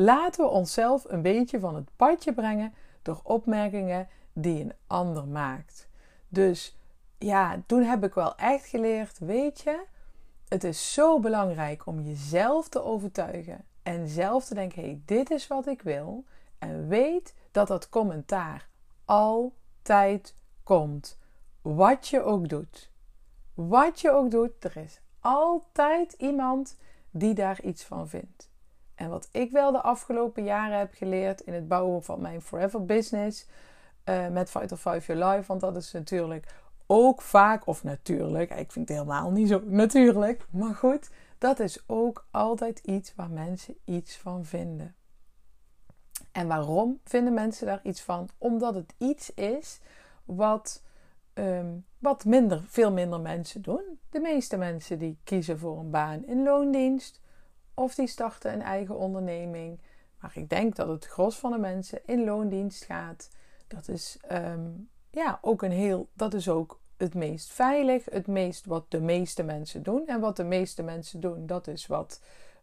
Laten 0.00 0.44
we 0.44 0.50
onszelf 0.50 1.04
een 1.08 1.22
beetje 1.22 1.60
van 1.60 1.74
het 1.74 1.90
padje 1.96 2.32
brengen 2.32 2.74
door 3.02 3.20
opmerkingen 3.22 4.08
die 4.32 4.60
een 4.60 4.72
ander 4.86 5.26
maakt. 5.26 5.88
Dus 6.28 6.78
ja, 7.18 7.62
toen 7.66 7.82
heb 7.82 8.04
ik 8.04 8.14
wel 8.14 8.36
echt 8.36 8.66
geleerd, 8.66 9.18
weet 9.18 9.60
je, 9.60 9.84
het 10.48 10.64
is 10.64 10.92
zo 10.92 11.20
belangrijk 11.20 11.86
om 11.86 12.00
jezelf 12.00 12.68
te 12.68 12.82
overtuigen 12.82 13.64
En 13.82 14.08
zelf 14.08 14.44
te 14.44 14.54
denken: 14.54 14.82
hey, 14.82 15.02
dit 15.04 15.30
is 15.30 15.46
wat 15.46 15.66
ik 15.66 15.82
wil. 15.82 16.24
En 16.58 16.88
weet 16.88 17.34
dat 17.50 17.68
dat 17.68 17.88
commentaar 17.88 18.68
altijd 19.04 20.34
komt. 20.62 21.18
Wat 21.62 22.08
je 22.08 22.22
ook 22.22 22.48
doet. 22.48 22.90
Wat 23.54 24.00
je 24.00 24.10
ook 24.10 24.30
doet, 24.30 24.64
er 24.64 24.76
is 24.76 25.00
altijd 25.20 26.12
iemand 26.12 26.76
die 27.10 27.34
daar 27.34 27.62
iets 27.62 27.84
van 27.84 28.08
vindt. 28.08 28.50
En 28.98 29.08
wat 29.08 29.28
ik 29.32 29.52
wel 29.52 29.72
de 29.72 29.82
afgelopen 29.82 30.44
jaren 30.44 30.78
heb 30.78 30.94
geleerd 30.94 31.40
in 31.40 31.52
het 31.52 31.68
bouwen 31.68 32.02
van 32.02 32.20
mijn 32.20 32.42
Forever 32.42 32.84
Business 32.84 33.46
uh, 34.04 34.28
met 34.28 34.54
of 34.54 34.80
Five 34.80 35.12
Your 35.12 35.24
Life, 35.24 35.46
want 35.46 35.60
dat 35.60 35.76
is 35.76 35.92
natuurlijk 35.92 36.46
ook 36.86 37.22
vaak, 37.22 37.66
of 37.66 37.84
natuurlijk, 37.84 38.50
ik 38.50 38.72
vind 38.72 38.88
het 38.88 38.98
helemaal 38.98 39.30
niet 39.30 39.48
zo 39.48 39.62
natuurlijk, 39.64 40.46
maar 40.50 40.74
goed, 40.74 41.10
dat 41.38 41.60
is 41.60 41.84
ook 41.86 42.26
altijd 42.30 42.78
iets 42.78 43.14
waar 43.14 43.30
mensen 43.30 43.76
iets 43.84 44.16
van 44.16 44.44
vinden. 44.44 44.94
En 46.32 46.48
waarom 46.48 47.00
vinden 47.04 47.34
mensen 47.34 47.66
daar 47.66 47.80
iets 47.82 48.02
van? 48.02 48.28
Omdat 48.38 48.74
het 48.74 48.94
iets 48.98 49.34
is 49.34 49.80
wat, 50.24 50.82
ehm, 51.32 51.76
wat 51.98 52.24
minder, 52.24 52.64
veel 52.66 52.92
minder 52.92 53.20
mensen 53.20 53.62
doen. 53.62 53.98
De 54.10 54.20
meeste 54.20 54.56
mensen 54.56 54.98
die 54.98 55.18
kiezen 55.24 55.58
voor 55.58 55.78
een 55.78 55.90
baan 55.90 56.26
in 56.26 56.42
loondienst 56.42 57.20
of 57.78 57.94
die 57.94 58.06
starten 58.06 58.52
een 58.52 58.62
eigen 58.62 58.96
onderneming. 58.96 59.80
Maar 60.20 60.32
ik 60.34 60.48
denk 60.48 60.76
dat 60.76 60.88
het 60.88 61.06
gros 61.06 61.38
van 61.38 61.50
de 61.50 61.58
mensen 61.58 62.00
in 62.06 62.24
loondienst 62.24 62.84
gaat. 62.84 63.30
Dat 63.66 63.88
is 63.88 64.18
ehm, 64.28 64.70
ja, 65.10 65.38
ook 65.42 65.62
een 65.62 65.72
heel, 65.72 66.08
dat 66.12 66.34
is 66.34 66.48
ook 66.48 66.80
het 66.96 67.14
meest 67.14 67.50
veilig, 67.50 68.04
het 68.04 68.26
meest 68.26 68.66
wat 68.66 68.90
de 68.90 69.00
meeste 69.00 69.42
mensen 69.42 69.82
doen. 69.82 70.06
En 70.06 70.20
wat 70.20 70.36
de 70.36 70.44
meeste 70.44 70.82
mensen 70.82 71.20
doen, 71.20 71.46
dat 71.46 71.66
is 71.66 71.86
wat 71.86 72.20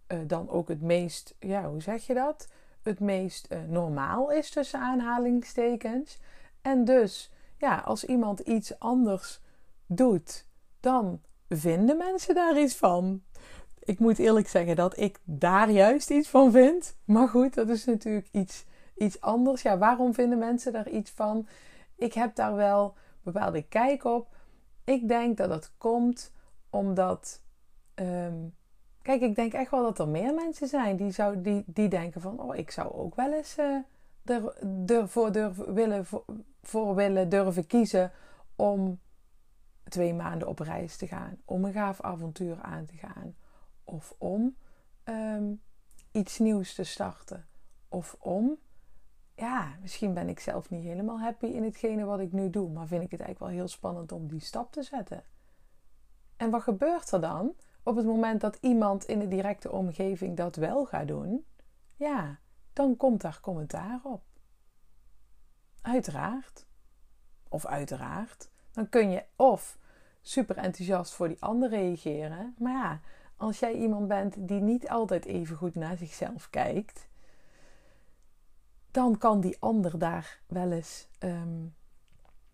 uh, 0.07 0.19
dan 0.27 0.49
ook 0.49 0.67
het 0.67 0.81
meest, 0.81 1.35
ja, 1.39 1.69
hoe 1.69 1.81
zeg 1.81 2.05
je 2.05 2.13
dat? 2.13 2.47
Het 2.81 2.99
meest 2.99 3.47
uh, 3.51 3.59
normaal 3.67 4.31
is 4.31 4.49
tussen 4.49 4.79
aanhalingstekens. 4.79 6.19
En 6.61 6.85
dus, 6.85 7.31
ja, 7.57 7.77
als 7.77 8.05
iemand 8.05 8.39
iets 8.39 8.79
anders 8.79 9.41
doet, 9.85 10.45
dan 10.79 11.21
vinden 11.49 11.97
mensen 11.97 12.35
daar 12.35 12.59
iets 12.59 12.75
van. 12.75 13.23
Ik 13.85 13.99
moet 13.99 14.19
eerlijk 14.19 14.47
zeggen 14.47 14.75
dat 14.75 14.97
ik 14.97 15.19
daar 15.23 15.71
juist 15.71 16.09
iets 16.09 16.29
van 16.29 16.51
vind. 16.51 16.95
Maar 17.03 17.27
goed, 17.27 17.53
dat 17.53 17.69
is 17.69 17.85
natuurlijk 17.85 18.27
iets, 18.31 18.65
iets 18.97 19.21
anders. 19.21 19.61
Ja, 19.61 19.77
waarom 19.77 20.13
vinden 20.13 20.37
mensen 20.37 20.73
daar 20.73 20.89
iets 20.89 21.11
van? 21.11 21.47
Ik 21.95 22.13
heb 22.13 22.35
daar 22.35 22.55
wel 22.55 22.93
bepaalde 23.23 23.61
kijk 23.61 24.03
op. 24.03 24.27
Ik 24.83 25.07
denk 25.07 25.37
dat 25.37 25.49
het 25.49 25.71
komt 25.77 26.33
omdat. 26.69 27.41
Ehm, 27.93 28.35
kijk, 29.01 29.21
ik 29.21 29.35
denk 29.35 29.53
echt 29.53 29.71
wel 29.71 29.83
dat 29.83 29.99
er 29.99 30.07
meer 30.07 30.33
mensen 30.33 30.67
zijn 30.67 30.95
die, 30.95 31.11
zou, 31.11 31.41
die, 31.41 31.63
die 31.65 31.87
denken 31.87 32.21
van: 32.21 32.39
oh, 32.39 32.55
ik 32.55 32.71
zou 32.71 32.93
ook 32.93 33.15
wel 33.15 33.33
eens 33.33 33.57
uh, 33.57 33.77
er, 34.25 34.53
ervoor 34.85 35.31
durven, 35.31 35.73
willen, 35.73 36.05
voor 36.61 36.95
willen 36.95 37.29
durven 37.29 37.67
kiezen 37.67 38.11
om 38.55 38.99
twee 39.83 40.13
maanden 40.13 40.47
op 40.47 40.59
reis 40.59 40.97
te 40.97 41.07
gaan, 41.07 41.37
om 41.45 41.65
een 41.65 41.73
gaaf 41.73 42.01
avontuur 42.01 42.61
aan 42.61 42.85
te 42.85 42.97
gaan, 42.97 43.35
of 43.85 44.15
om 44.17 44.55
ehm, 45.03 45.53
iets 46.11 46.39
nieuws 46.39 46.73
te 46.73 46.83
starten, 46.83 47.45
of 47.89 48.15
om 48.19 48.57
ja, 49.35 49.75
misschien 49.81 50.13
ben 50.13 50.29
ik 50.29 50.39
zelf 50.39 50.69
niet 50.69 50.83
helemaal 50.83 51.19
happy 51.19 51.45
in 51.45 51.63
hetgene 51.63 52.03
wat 52.03 52.19
ik 52.19 52.31
nu 52.31 52.49
doe, 52.49 52.69
maar 52.69 52.87
vind 52.87 53.03
ik 53.03 53.11
het 53.11 53.19
eigenlijk 53.19 53.51
wel 53.51 53.61
heel 53.61 53.67
spannend 53.67 54.11
om 54.11 54.27
die 54.27 54.39
stap 54.39 54.71
te 54.71 54.83
zetten. 54.83 55.23
En 56.37 56.49
wat 56.49 56.61
gebeurt 56.61 57.11
er 57.11 57.21
dan 57.21 57.53
op 57.83 57.95
het 57.95 58.05
moment 58.05 58.41
dat 58.41 58.57
iemand 58.61 59.05
in 59.05 59.19
de 59.19 59.27
directe 59.27 59.71
omgeving 59.71 60.37
dat 60.37 60.55
wel 60.55 60.85
gaat 60.85 61.07
doen? 61.07 61.45
Ja, 61.95 62.39
dan 62.73 62.97
komt 62.97 63.21
daar 63.21 63.39
commentaar 63.41 63.99
op. 64.03 64.23
Uiteraard. 65.81 66.65
Of 67.49 67.65
uiteraard. 67.65 68.49
Dan 68.71 68.89
kun 68.89 69.11
je 69.11 69.23
of 69.35 69.77
super 70.21 70.57
enthousiast 70.57 71.13
voor 71.13 71.27
die 71.27 71.41
ander 71.41 71.69
reageren. 71.69 72.55
Maar 72.57 72.73
ja, 72.73 72.99
als 73.37 73.59
jij 73.59 73.73
iemand 73.73 74.07
bent 74.07 74.47
die 74.47 74.61
niet 74.61 74.89
altijd 74.89 75.25
even 75.25 75.55
goed 75.55 75.75
naar 75.75 75.97
zichzelf 75.97 76.49
kijkt, 76.49 77.07
dan 78.91 79.17
kan 79.17 79.39
die 79.39 79.57
ander 79.59 79.99
daar 79.99 80.39
wel 80.47 80.71
eens. 80.71 81.07
Ehm, 81.19 81.65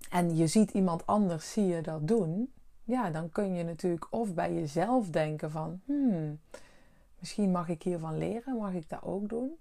en 0.09 0.35
je 0.35 0.47
ziet 0.47 0.71
iemand 0.71 1.05
anders, 1.05 1.51
zie 1.51 1.65
je 1.65 1.81
dat 1.81 2.07
doen. 2.07 2.53
Ja, 2.83 3.09
dan 3.09 3.29
kun 3.29 3.53
je 3.53 3.63
natuurlijk 3.63 4.07
of 4.09 4.33
bij 4.33 4.53
jezelf 4.53 5.09
denken 5.09 5.51
van, 5.51 5.81
hmm, 5.85 6.39
misschien 7.19 7.51
mag 7.51 7.69
ik 7.69 7.83
hiervan 7.83 8.17
leren, 8.17 8.57
mag 8.57 8.73
ik 8.73 8.89
dat 8.89 9.03
ook 9.03 9.29
doen. 9.29 9.57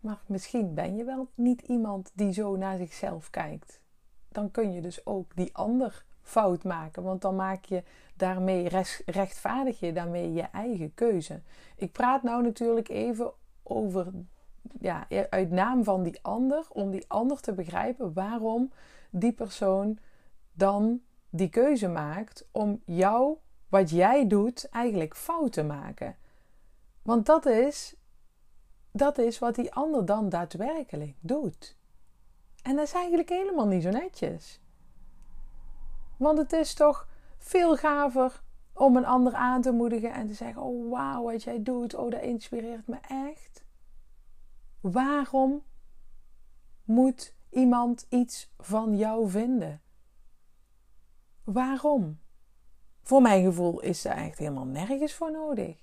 Maar 0.00 0.22
misschien 0.26 0.74
ben 0.74 0.96
je 0.96 1.04
wel 1.04 1.28
niet 1.34 1.62
iemand 1.62 2.10
die 2.14 2.32
zo 2.32 2.56
naar 2.56 2.76
zichzelf 2.76 3.30
kijkt. 3.30 3.80
Dan 4.28 4.50
kun 4.50 4.72
je 4.72 4.80
dus 4.80 5.06
ook 5.06 5.36
die 5.36 5.56
ander 5.56 6.04
fout 6.24 6.64
maken, 6.64 7.02
want 7.02 7.22
dan 7.22 7.36
maak 7.36 7.64
je 7.64 7.82
daarmee 8.16 8.68
rechtvaardig 9.06 9.80
je 9.80 9.92
daarmee 9.92 10.32
je 10.32 10.42
eigen 10.42 10.94
keuze. 10.94 11.42
Ik 11.76 11.92
praat 11.92 12.22
nou 12.22 12.42
natuurlijk 12.42 12.88
even 12.88 13.32
over 13.62 14.12
ja, 14.80 15.06
uit 15.30 15.50
naam 15.50 15.84
van 15.84 16.02
die 16.02 16.18
ander, 16.22 16.66
om 16.68 16.90
die 16.90 17.04
ander 17.08 17.40
te 17.40 17.52
begrijpen 17.52 18.12
waarom 18.12 18.72
die 19.10 19.32
persoon 19.32 19.98
dan 20.52 21.02
die 21.30 21.48
keuze 21.48 21.88
maakt 21.88 22.48
om 22.52 22.82
jou, 22.84 23.36
wat 23.68 23.90
jij 23.90 24.26
doet, 24.26 24.68
eigenlijk 24.68 25.16
fout 25.16 25.52
te 25.52 25.62
maken. 25.62 26.16
Want 27.02 27.26
dat 27.26 27.46
is, 27.46 27.94
dat 28.92 29.18
is 29.18 29.38
wat 29.38 29.54
die 29.54 29.72
ander 29.72 30.04
dan 30.04 30.28
daadwerkelijk 30.28 31.16
doet. 31.20 31.76
En 32.62 32.76
dat 32.76 32.84
is 32.84 32.92
eigenlijk 32.92 33.28
helemaal 33.28 33.66
niet 33.66 33.82
zo 33.82 33.90
netjes. 33.90 34.60
Want 36.16 36.38
het 36.38 36.52
is 36.52 36.74
toch 36.74 37.08
veel 37.38 37.76
gaver 37.76 38.42
om 38.72 38.96
een 38.96 39.06
ander 39.06 39.34
aan 39.34 39.62
te 39.62 39.72
moedigen 39.72 40.12
en 40.12 40.26
te 40.26 40.34
zeggen: 40.34 40.62
Oh, 40.62 40.90
wauw, 40.90 41.22
wat 41.22 41.42
jij 41.42 41.62
doet, 41.62 41.94
oh, 41.94 42.10
dat 42.10 42.22
inspireert 42.22 42.86
me 42.86 42.98
echt. 43.08 43.64
Waarom 44.80 45.62
moet 46.84 47.34
iemand 47.50 48.06
iets 48.08 48.52
van 48.58 48.96
jou 48.96 49.30
vinden? 49.30 49.82
Waarom? 51.44 52.18
Voor 53.02 53.22
mijn 53.22 53.44
gevoel 53.44 53.80
is 53.80 54.04
er 54.04 54.12
echt 54.12 54.38
helemaal 54.38 54.66
nergens 54.66 55.14
voor 55.14 55.30
nodig. 55.30 55.82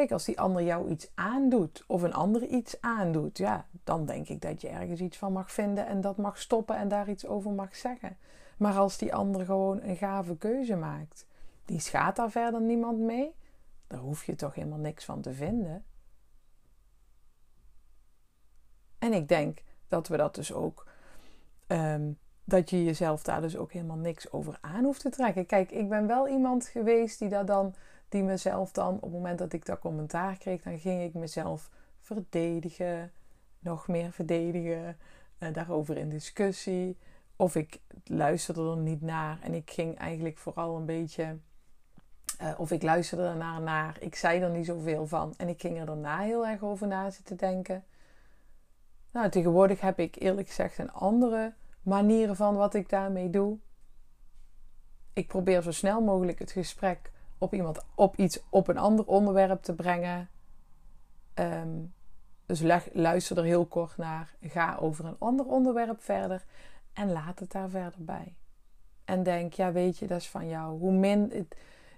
Kijk, 0.00 0.12
als 0.12 0.24
die 0.24 0.40
ander 0.40 0.62
jou 0.62 0.90
iets 0.90 1.10
aandoet 1.14 1.84
of 1.86 2.02
een 2.02 2.12
ander 2.12 2.46
iets 2.46 2.80
aandoet, 2.80 3.38
ja, 3.38 3.66
dan 3.84 4.06
denk 4.06 4.28
ik 4.28 4.40
dat 4.40 4.60
je 4.60 4.68
ergens 4.68 5.00
iets 5.00 5.16
van 5.16 5.32
mag 5.32 5.52
vinden 5.52 5.86
en 5.86 6.00
dat 6.00 6.16
mag 6.16 6.38
stoppen 6.38 6.76
en 6.76 6.88
daar 6.88 7.08
iets 7.08 7.26
over 7.26 7.50
mag 7.50 7.76
zeggen. 7.76 8.16
Maar 8.58 8.76
als 8.76 8.98
die 8.98 9.14
ander 9.14 9.44
gewoon 9.44 9.82
een 9.82 9.96
gave 9.96 10.36
keuze 10.36 10.76
maakt, 10.76 11.26
die 11.64 11.80
schaadt 11.80 12.16
daar 12.16 12.30
verder 12.30 12.60
niemand 12.60 12.98
mee, 12.98 13.34
daar 13.86 13.98
hoef 13.98 14.24
je 14.24 14.34
toch 14.34 14.54
helemaal 14.54 14.78
niks 14.78 15.04
van 15.04 15.20
te 15.20 15.32
vinden. 15.32 15.84
En 18.98 19.12
ik 19.12 19.28
denk 19.28 19.62
dat 19.88 20.08
we 20.08 20.16
dat 20.16 20.34
dus 20.34 20.52
ook. 20.52 20.86
Um, 21.66 22.18
dat 22.44 22.70
je 22.70 22.84
jezelf 22.84 23.22
daar 23.22 23.40
dus 23.40 23.56
ook 23.56 23.72
helemaal 23.72 23.96
niks 23.96 24.32
over 24.32 24.58
aan 24.60 24.84
hoeft 24.84 25.00
te 25.00 25.10
trekken. 25.10 25.46
Kijk, 25.46 25.70
ik 25.70 25.88
ben 25.88 26.06
wel 26.06 26.28
iemand 26.28 26.66
geweest 26.66 27.18
die 27.18 27.28
dat 27.28 27.46
dan. 27.46 27.74
Die 28.10 28.22
mezelf 28.22 28.72
dan, 28.72 28.94
op 28.94 29.02
het 29.02 29.12
moment 29.12 29.38
dat 29.38 29.52
ik 29.52 29.66
dat 29.66 29.78
commentaar 29.78 30.36
kreeg, 30.36 30.62
dan 30.62 30.78
ging 30.78 31.02
ik 31.02 31.14
mezelf 31.14 31.70
verdedigen. 32.00 33.12
Nog 33.58 33.88
meer 33.88 34.12
verdedigen. 34.12 34.96
Uh, 35.38 35.52
daarover 35.52 35.96
in 35.96 36.08
discussie. 36.08 36.96
Of 37.36 37.56
ik 37.56 37.80
luisterde 38.04 38.70
er 38.70 38.76
niet 38.76 39.02
naar. 39.02 39.38
En 39.42 39.54
ik 39.54 39.70
ging 39.70 39.98
eigenlijk 39.98 40.38
vooral 40.38 40.76
een 40.76 40.86
beetje. 40.86 41.36
Uh, 42.42 42.60
of 42.60 42.70
ik 42.70 42.82
luisterde 42.82 43.22
er 43.22 43.60
naar. 43.60 43.96
Ik 44.00 44.14
zei 44.14 44.40
er 44.40 44.50
niet 44.50 44.66
zoveel 44.66 45.06
van. 45.06 45.34
En 45.36 45.48
ik 45.48 45.60
ging 45.60 45.78
er 45.78 45.86
daarna 45.86 46.18
heel 46.18 46.46
erg 46.46 46.62
over 46.62 46.86
na 46.86 47.10
zitten 47.10 47.36
denken. 47.36 47.84
Nou, 49.10 49.30
tegenwoordig 49.30 49.80
heb 49.80 49.98
ik 49.98 50.16
eerlijk 50.18 50.48
gezegd 50.48 50.78
een 50.78 50.92
andere 50.92 51.52
manieren 51.82 52.36
van 52.36 52.56
wat 52.56 52.74
ik 52.74 52.88
daarmee 52.88 53.30
doe. 53.30 53.58
Ik 55.12 55.26
probeer 55.26 55.62
zo 55.62 55.70
snel 55.70 56.00
mogelijk 56.00 56.38
het 56.38 56.50
gesprek 56.50 57.10
op 57.40 57.54
iemand, 57.54 57.80
op 57.94 58.16
iets, 58.16 58.40
op 58.50 58.68
een 58.68 58.78
ander 58.78 59.06
onderwerp 59.06 59.62
te 59.62 59.74
brengen. 59.74 60.28
Ehm, 61.34 61.78
dus 62.46 62.62
luister 62.92 63.38
er 63.38 63.44
heel 63.44 63.66
kort 63.66 63.96
naar. 63.96 64.34
Ga 64.40 64.76
over 64.80 65.04
een 65.04 65.16
ander 65.18 65.46
onderwerp 65.46 66.02
verder. 66.02 66.44
En 66.92 67.12
laat 67.12 67.38
het 67.38 67.52
daar 67.52 67.68
verder 67.68 68.04
bij. 68.04 68.34
En 69.04 69.22
denk, 69.22 69.52
ja, 69.52 69.72
weet 69.72 69.98
je, 69.98 70.06
dat 70.06 70.20
is 70.20 70.28
van 70.28 70.48
jou. 70.48 70.78
Hoe 70.78 70.92
min. 70.92 71.48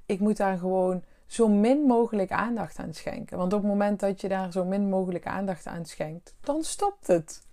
ik 0.06 0.20
moet 0.20 0.36
daar 0.36 0.58
gewoon 0.58 1.02
zo 1.26 1.48
min 1.48 1.80
mogelijk 1.80 2.30
aandacht 2.30 2.78
aan 2.78 2.94
schenken. 2.94 3.38
Want 3.38 3.52
op 3.52 3.60
het 3.60 3.70
moment 3.70 4.00
dat 4.00 4.20
je 4.20 4.28
daar 4.28 4.52
zo 4.52 4.64
min 4.64 4.88
mogelijk 4.88 5.26
aandacht 5.26 5.66
aan 5.66 5.84
schenkt, 5.84 6.34
dan 6.40 6.62
stopt 6.62 7.06
het. 7.06 7.46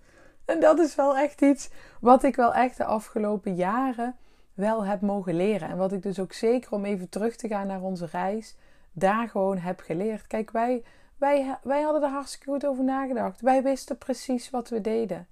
En 0.46 0.60
dat 0.60 0.80
is 0.80 0.96
wel 0.96 1.18
echt 1.18 1.42
iets 1.42 1.70
wat 2.02 2.24
ik 2.24 2.36
wel 2.36 2.54
echt 2.54 2.78
de 2.78 2.86
afgelopen 2.86 3.56
jaren 3.56 4.16
wel 4.60 4.86
heb 4.86 5.02
mogen 5.02 5.36
leren. 5.36 5.70
En 5.70 5.78
wat 5.78 5.92
ik 5.92 6.04
dus 6.04 6.20
ook 6.20 6.34
zeker 6.34 6.72
om 6.72 6.86
even 6.86 7.10
terug 7.10 7.36
te 7.36 7.48
gaan 7.48 7.68
naar 7.68 7.82
onze 7.82 8.06
reis 8.06 8.56
daar 8.92 9.30
gewoon 9.30 9.58
heb 9.58 9.80
geleerd. 9.80 10.28
Kijk, 10.28 10.52
wij, 10.52 10.84
wij, 11.18 11.58
wij 11.64 11.82
hadden 11.82 12.04
er 12.04 12.10
hartstikke 12.10 12.50
goed 12.50 12.66
over 12.66 12.84
nagedacht. 12.84 13.42
Wij 13.42 13.64
wisten 13.64 13.98
precies 13.98 14.50
wat 14.50 14.70
we 14.70 14.82
deden. 14.82 15.28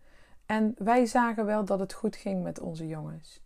En 0.46 0.76
wij 0.78 1.06
zagen 1.06 1.46
wel 1.46 1.66
dat 1.66 1.80
het 1.80 1.94
goed 1.94 2.16
ging 2.16 2.44
met 2.44 2.60
onze 2.60 2.88
jongens. 2.88 3.42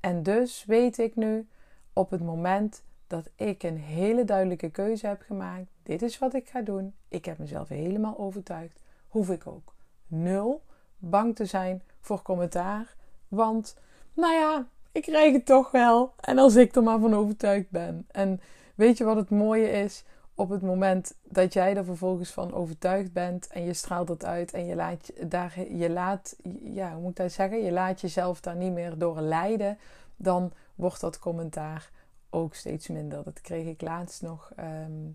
En 0.00 0.22
dus 0.22 0.64
weet 0.64 0.98
ik 0.98 1.16
nu 1.16 1.48
op 1.92 2.10
het 2.10 2.22
moment 2.22 2.82
dat 3.06 3.30
ik 3.36 3.62
een 3.62 3.78
hele 3.78 4.24
duidelijke 4.24 4.70
keuze 4.70 5.06
heb 5.06 5.22
gemaakt. 5.22 5.70
Dit 5.82 6.02
is 6.02 6.18
wat 6.18 6.34
ik 6.34 6.48
ga 6.48 6.60
doen. 6.60 6.94
Ik 7.08 7.24
heb 7.24 7.38
mezelf 7.38 7.68
helemaal 7.68 8.18
overtuigd. 8.18 8.80
Hoef 9.08 9.30
ik 9.30 9.46
ook 9.46 9.74
nul 10.06 10.62
bang 10.98 11.36
te 11.36 11.44
zijn 11.44 11.82
voor 12.00 12.22
commentaar. 12.22 12.94
Want, 13.28 13.76
nou 14.14 14.34
ja, 14.34 14.66
ik 14.92 15.02
krijg 15.02 15.32
het 15.32 15.46
toch 15.46 15.70
wel. 15.70 16.14
En 16.20 16.38
als 16.38 16.56
ik 16.56 16.74
er 16.74 16.82
maar 16.82 17.00
van 17.00 17.14
overtuigd 17.14 17.70
ben. 17.70 18.06
En 18.10 18.40
weet 18.74 18.98
je 18.98 19.04
wat 19.04 19.16
het 19.16 19.30
mooie 19.30 19.70
is? 19.70 20.04
Op 20.34 20.48
het 20.48 20.62
moment 20.62 21.14
dat 21.22 21.52
jij 21.52 21.76
er 21.76 21.84
vervolgens 21.84 22.30
van 22.30 22.54
overtuigd 22.54 23.12
bent 23.12 23.46
en 23.46 23.64
je 23.64 23.74
straalt 23.74 24.08
het 24.08 24.24
uit 24.24 24.52
en 24.52 24.66
je 24.66 24.74
laat, 24.74 25.12
daar, 25.20 25.60
je 25.72 25.90
laat 25.90 26.36
ja, 26.62 26.92
hoe 26.92 27.00
moet 27.00 27.10
ik 27.10 27.16
dat 27.16 27.32
zeggen? 27.32 27.62
Je 27.62 27.72
laat 27.72 28.00
jezelf 28.00 28.40
daar 28.40 28.56
niet 28.56 28.72
meer 28.72 28.98
door 28.98 29.20
leiden, 29.20 29.78
dan 30.16 30.52
wordt 30.74 31.00
dat 31.00 31.18
commentaar 31.18 31.90
ook 32.30 32.54
steeds 32.54 32.88
minder. 32.88 33.24
Dat 33.24 33.40
kreeg 33.40 33.66
ik 33.66 33.80
laatst 33.80 34.22
nog 34.22 34.52
ehm, 34.56 35.10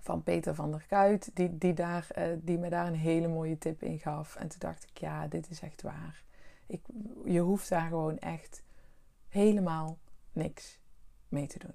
van 0.00 0.22
Peter 0.22 0.54
van 0.54 0.70
der 0.70 0.84
Kuit, 0.88 1.30
die, 1.34 1.58
die, 1.58 1.74
daar, 1.74 2.06
uh, 2.18 2.24
die 2.36 2.58
me 2.58 2.68
daar 2.68 2.86
een 2.86 2.94
hele 2.94 3.28
mooie 3.28 3.58
tip 3.58 3.82
in 3.82 3.98
gaf. 3.98 4.36
En 4.36 4.48
toen 4.48 4.58
dacht 4.58 4.82
ik, 4.82 4.98
ja, 4.98 5.26
dit 5.26 5.50
is 5.50 5.60
echt 5.60 5.82
waar. 5.82 6.22
Ik, 6.66 6.82
je 7.24 7.40
hoeft 7.40 7.68
daar 7.68 7.88
gewoon 7.88 8.18
echt 8.18 8.62
helemaal 9.28 9.98
niks 10.32 10.78
mee 11.28 11.46
te 11.46 11.58
doen. 11.58 11.74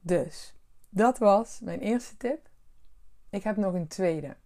Dus, 0.00 0.54
dat 0.88 1.18
was 1.18 1.60
mijn 1.60 1.80
eerste 1.80 2.16
tip. 2.16 2.48
Ik 3.30 3.42
heb 3.42 3.56
nog 3.56 3.74
een 3.74 3.88
tweede. 3.88 4.36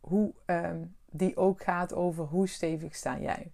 Hoe, 0.00 0.32
um, 0.46 0.96
die 1.10 1.36
ook 1.36 1.62
gaat 1.62 1.94
over 1.94 2.24
hoe 2.24 2.48
stevig 2.48 2.94
sta 2.94 3.18
jij. 3.18 3.52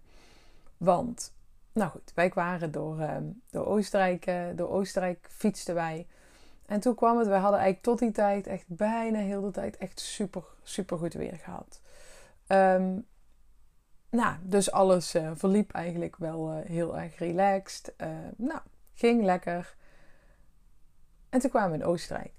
Want 0.77 1.33
nou 1.73 1.91
goed, 1.91 2.11
wij 2.15 2.31
waren 2.33 2.71
door, 2.71 2.99
ehm, 2.99 3.23
door, 3.49 3.65
Oostenrijk, 3.65 4.27
uh, 4.27 4.45
door 4.55 4.69
Oostenrijk 4.69 5.27
fietsten 5.29 5.75
wij. 5.75 6.07
En 6.65 6.79
toen 6.79 6.95
kwam 6.95 7.17
het, 7.17 7.27
wij 7.27 7.39
hadden 7.39 7.59
eigenlijk 7.59 7.87
tot 7.87 7.99
die 7.99 8.11
tijd 8.11 8.47
echt 8.47 8.63
bijna 8.67 9.19
heel 9.19 9.41
de 9.41 9.51
tijd 9.51 9.77
echt 9.77 9.99
super, 9.99 10.43
super 10.63 10.97
goed 10.97 11.13
weer 11.13 11.37
gehad. 11.37 11.81
Um, 12.47 13.05
nou, 14.13 14.35
dus 14.41 14.71
alles 14.71 15.15
uh, 15.15 15.31
verliep 15.33 15.71
eigenlijk 15.71 16.15
wel 16.15 16.51
uh, 16.51 16.65
heel 16.65 16.97
erg 16.97 17.17
relaxed. 17.17 17.93
nou, 18.37 18.59
ging 18.93 19.23
lekker. 19.23 19.75
En 21.29 21.39
toen 21.39 21.49
kwamen 21.49 21.71
we 21.71 21.77
in 21.77 21.83
Oostenrijk. 21.83 22.33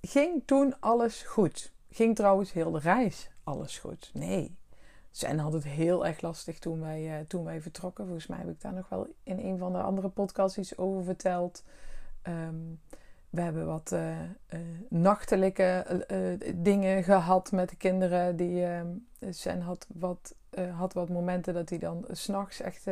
Ging 0.00 0.42
toen 0.46 0.80
alles 0.80 1.22
goed? 1.22 1.72
Ging 1.90 2.16
trouwens 2.16 2.52
heel 2.52 2.70
de 2.70 2.78
reis 2.78 3.30
alles 3.44 3.78
goed? 3.78 4.10
Nee, 4.14 4.56
Zen 5.10 5.38
had 5.38 5.52
het 5.52 5.64
heel 5.64 6.06
erg 6.06 6.20
lastig 6.20 6.58
toen 6.58 6.80
wij, 6.80 7.24
toen 7.28 7.44
wij 7.44 7.60
vertrokken. 7.60 8.04
Volgens 8.04 8.26
mij 8.26 8.38
heb 8.38 8.48
ik 8.48 8.60
daar 8.60 8.72
nog 8.72 8.88
wel 8.88 9.06
in 9.22 9.38
een 9.38 9.58
van 9.58 9.72
de 9.72 9.80
andere 9.80 10.08
podcasts 10.08 10.58
iets 10.58 10.78
over 10.78 11.04
verteld. 11.04 11.64
Um, 12.22 12.80
we 13.30 13.40
hebben 13.40 13.66
wat 13.66 13.94
nachtelijke 14.88 15.84
dingen 16.54 17.02
gehad 17.04 17.52
met 17.52 17.68
de 17.68 17.76
kinderen. 17.76 18.36
Die, 18.36 18.66
Zen 19.30 19.60
had 19.60 19.86
wat, 19.94 20.34
had 20.76 20.92
wat 20.92 21.08
momenten 21.08 21.54
dat 21.54 21.68
hij 21.68 21.78
dan 21.78 22.04
s'nachts 22.10 22.60
echt 22.60 22.86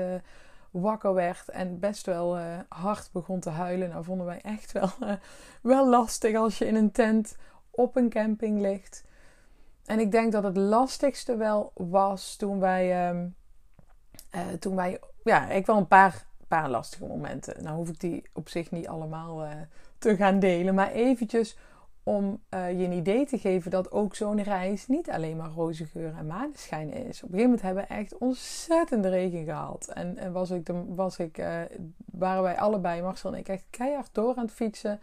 wakker 0.70 1.14
werd 1.14 1.48
en 1.48 1.78
best 1.78 2.06
wel 2.06 2.38
hard 2.68 3.10
begon 3.12 3.40
te 3.40 3.50
huilen. 3.50 3.88
Nou 3.88 4.04
vonden 4.04 4.26
wij 4.26 4.40
echt 4.40 4.72
wel, 4.72 4.90
wel 5.62 5.88
lastig 5.88 6.36
als 6.36 6.58
je 6.58 6.66
in 6.66 6.74
een 6.74 6.92
tent 6.92 7.36
op 7.70 7.96
een 7.96 8.08
camping 8.08 8.60
ligt. 8.60 9.04
En 9.84 9.98
ik 9.98 10.10
denk 10.10 10.32
dat 10.32 10.42
het 10.42 10.56
lastigste 10.56 11.36
wel 11.36 11.72
was 11.74 12.36
toen 12.36 12.60
wij. 12.60 13.12
Uh, 14.34 14.46
toen 14.58 14.76
wij 14.76 15.00
ja, 15.24 15.48
ik 15.48 15.66
wel 15.66 15.76
een 15.76 15.86
paar, 15.86 16.26
paar 16.48 16.70
lastige 16.70 17.06
momenten. 17.06 17.62
Nou 17.62 17.76
hoef 17.76 17.88
ik 17.88 18.00
die 18.00 18.22
op 18.32 18.48
zich 18.48 18.70
niet 18.70 18.88
allemaal 18.88 19.44
uh, 19.44 19.50
te 19.98 20.16
gaan 20.16 20.38
delen. 20.38 20.74
Maar 20.74 20.90
eventjes 20.90 21.56
om 22.08 22.42
uh, 22.54 22.78
je 22.78 22.84
een 22.84 22.92
idee 22.92 23.26
te 23.26 23.38
geven 23.38 23.70
dat 23.70 23.90
ook 23.90 24.14
zo'n 24.14 24.42
reis 24.42 24.86
niet 24.86 25.10
alleen 25.10 25.36
maar 25.36 25.50
roze 25.50 25.84
geur 25.84 26.14
en 26.18 26.26
maneschijn 26.26 26.92
is. 26.92 27.22
Op 27.22 27.32
een 27.32 27.38
gegeven 27.38 27.42
moment 27.42 27.62
hebben 27.62 27.82
we 27.88 27.94
echt 27.94 28.18
ontzettende 28.18 29.08
regen 29.08 29.44
gehad. 29.44 29.88
En, 29.94 30.16
en 30.16 30.32
was 30.32 30.50
ik, 30.50 30.68
was 30.88 31.18
ik, 31.18 31.44
waren 32.12 32.42
wij 32.42 32.58
allebei, 32.58 33.02
Marcel 33.02 33.32
en 33.32 33.38
ik, 33.38 33.48
echt 33.48 33.64
keihard 33.70 34.08
door 34.12 34.36
aan 34.36 34.44
het 34.44 34.54
fietsen. 34.54 35.00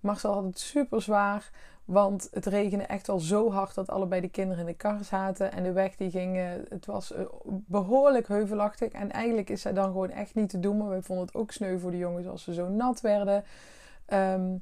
Marcel 0.00 0.32
had 0.32 0.44
het 0.44 0.58
super 0.58 1.02
zwaar. 1.02 1.50
Want 1.84 2.28
het 2.32 2.46
regende 2.46 2.84
echt 2.84 3.06
wel 3.06 3.18
zo 3.18 3.50
hard 3.50 3.74
dat 3.74 3.90
allebei 3.90 4.20
de 4.20 4.28
kinderen 4.28 4.60
in 4.60 4.66
de 4.66 4.76
kar 4.76 5.04
zaten. 5.04 5.52
En 5.52 5.62
de 5.62 5.72
weg 5.72 5.96
die 5.96 6.10
ging, 6.10 6.36
eh, 6.36 6.44
het 6.68 6.86
was 6.86 7.12
eh, 7.12 7.24
behoorlijk 7.46 8.28
heuvelachtig. 8.28 8.92
En 8.92 9.12
eigenlijk 9.12 9.50
is 9.50 9.60
zij 9.60 9.72
dan 9.72 9.84
gewoon 9.84 10.10
echt 10.10 10.34
niet 10.34 10.48
te 10.48 10.60
doen. 10.60 10.76
Maar 10.76 10.90
we 10.90 11.02
vonden 11.02 11.26
het 11.26 11.34
ook 11.34 11.52
sneu 11.52 11.78
voor 11.78 11.90
de 11.90 11.98
jongens 11.98 12.26
als 12.26 12.42
ze 12.42 12.54
zo 12.54 12.68
nat 12.68 13.00
werden. 13.00 13.44
Ehm, 14.06 14.56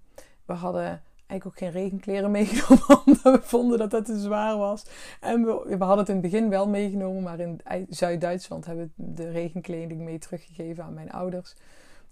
we 0.45 0.53
hadden 0.53 1.03
eigenlijk 1.27 1.47
ook 1.47 1.59
geen 1.59 1.83
regenkleren 1.83 2.31
meegenomen. 2.41 3.03
Omdat 3.07 3.23
we 3.23 3.41
vonden 3.43 3.79
dat 3.79 3.91
dat 3.91 4.05
te 4.05 4.19
zwaar 4.19 4.57
was. 4.57 4.85
En 5.21 5.45
we, 5.45 5.77
we 5.79 5.85
hadden 5.85 5.99
het 5.99 6.09
in 6.09 6.15
het 6.15 6.31
begin 6.31 6.49
wel 6.49 6.69
meegenomen. 6.69 7.23
Maar 7.23 7.41
in 7.41 7.61
Zuid-Duitsland 7.89 8.67
hebben 8.67 8.93
we 8.97 9.13
de 9.15 9.31
regenkleding 9.31 10.01
mee 10.01 10.19
teruggegeven 10.19 10.85
aan 10.85 10.95
mijn 10.95 11.11
ouders. 11.11 11.55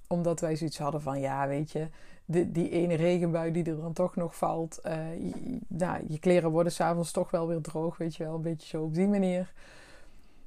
Omdat 0.06 0.40
wij 0.40 0.56
zoiets 0.56 0.78
hadden 0.78 1.02
van, 1.02 1.20
ja 1.20 1.48
weet 1.48 1.70
je 1.70 1.88
die, 2.30 2.50
die 2.52 2.70
ene 2.70 2.94
regenbui 2.94 3.52
die 3.52 3.64
er 3.64 3.80
dan 3.80 3.92
toch 3.92 4.16
nog 4.16 4.36
valt. 4.36 4.78
Uh, 4.86 4.92
je, 5.14 5.58
nou, 5.68 6.04
je 6.08 6.18
kleren 6.18 6.50
worden 6.50 6.72
s'avonds 6.72 7.10
toch 7.12 7.30
wel 7.30 7.46
weer 7.46 7.60
droog, 7.60 7.96
weet 7.96 8.16
je 8.16 8.24
wel. 8.24 8.34
Een 8.34 8.42
beetje 8.42 8.68
zo 8.68 8.82
op 8.82 8.94
die 8.94 9.08
manier. 9.08 9.52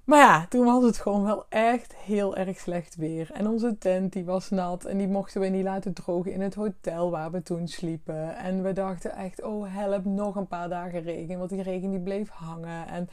Maar 0.03 0.19
ja, 0.19 0.45
toen 0.49 0.65
was 0.65 0.83
het 0.83 0.97
gewoon 0.97 1.23
wel 1.23 1.45
echt 1.49 1.95
heel 1.95 2.35
erg 2.35 2.59
slecht 2.59 2.95
weer. 2.95 3.31
En 3.33 3.47
onze 3.47 3.77
tent 3.77 4.13
die 4.13 4.25
was 4.25 4.49
nat 4.49 4.85
en 4.85 4.97
die 4.97 5.07
mochten 5.07 5.41
we 5.41 5.47
niet 5.47 5.63
laten 5.63 5.93
drogen 5.93 6.31
in 6.31 6.41
het 6.41 6.53
hotel 6.53 7.11
waar 7.11 7.31
we 7.31 7.43
toen 7.43 7.67
sliepen. 7.67 8.35
En 8.35 8.63
we 8.63 8.73
dachten 8.73 9.15
echt, 9.15 9.43
oh 9.43 9.65
help, 9.75 10.05
nog 10.05 10.35
een 10.35 10.47
paar 10.47 10.69
dagen 10.69 11.01
regen. 11.01 11.37
Want 11.37 11.49
die 11.49 11.61
regen 11.61 11.89
die 11.89 11.99
bleef 11.99 12.29
hangen. 12.29 12.87
En 12.87 13.09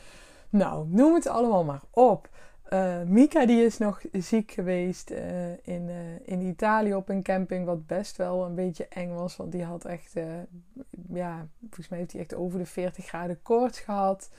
nou, 0.48 0.86
noem 0.88 1.14
het 1.14 1.26
allemaal 1.26 1.64
maar 1.64 1.82
op. 1.90 2.28
Uh, 2.72 3.02
Mika 3.02 3.46
die 3.46 3.64
is 3.64 3.78
nog 3.78 4.00
ziek 4.12 4.50
geweest 4.50 5.10
uh, 5.10 5.50
in, 5.50 5.88
uh, 5.88 5.94
in 6.24 6.40
Italië 6.40 6.94
op 6.94 7.08
een 7.08 7.22
camping, 7.22 7.66
wat 7.66 7.86
best 7.86 8.16
wel 8.16 8.44
een 8.44 8.54
beetje 8.54 8.88
eng 8.88 9.14
was. 9.14 9.36
Want 9.36 9.52
die 9.52 9.64
had 9.64 9.84
echt, 9.84 10.12
ja, 11.12 11.46
volgens 11.60 11.88
mij 11.88 11.98
heeft 11.98 12.12
hij 12.12 12.20
echt 12.20 12.34
over 12.34 12.58
de 12.58 12.66
40 12.66 13.06
graden 13.06 13.42
koorts 13.42 13.78
gehad. 13.78 14.30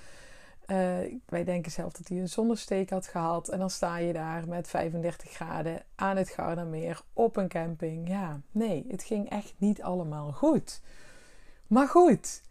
Wij 1.26 1.44
denken 1.44 1.72
zelf 1.72 1.94
dat 1.94 2.08
hij 2.08 2.18
een 2.18 2.30
zonnesteek 2.30 2.90
had 2.90 3.08
gehad. 3.08 3.50
En 3.50 3.60
dan 3.60 3.70
sta 3.70 3.98
je 3.98 4.14
daar 4.14 4.48
met 4.48 4.68
35 4.68 5.32
graden 5.32 5.82
aan 5.96 6.18
het 6.18 6.30
Gardameer 6.30 7.02
op 7.14 7.38
een 7.38 7.48
camping. 7.48 8.08
Ja, 8.08 8.42
nee, 8.52 8.86
het 8.88 9.04
ging 9.04 9.30
echt 9.30 9.54
niet 9.58 9.82
allemaal 9.82 10.32
goed. 10.32 10.82
Maar 11.68 11.88
goed, 11.88 12.42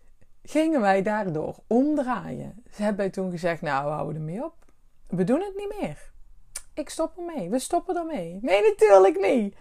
gingen 0.42 0.80
wij 0.80 1.02
daardoor 1.02 1.56
omdraaien. 1.66 2.62
Ze 2.74 2.82
hebben 2.82 3.10
toen 3.10 3.30
gezegd, 3.30 3.62
nou, 3.62 3.84
we 3.84 3.90
houden 3.90 4.16
ermee 4.16 4.44
op 4.44 4.60
we 5.10 5.24
doen 5.24 5.40
het 5.40 5.56
niet 5.56 5.74
meer. 5.80 6.10
Ik 6.74 6.88
stop 6.88 7.18
ermee. 7.18 7.50
We 7.50 7.58
stoppen 7.58 7.96
ermee. 7.96 8.38
Nee, 8.42 8.62
natuurlijk 8.62 9.20
niet. 9.20 9.56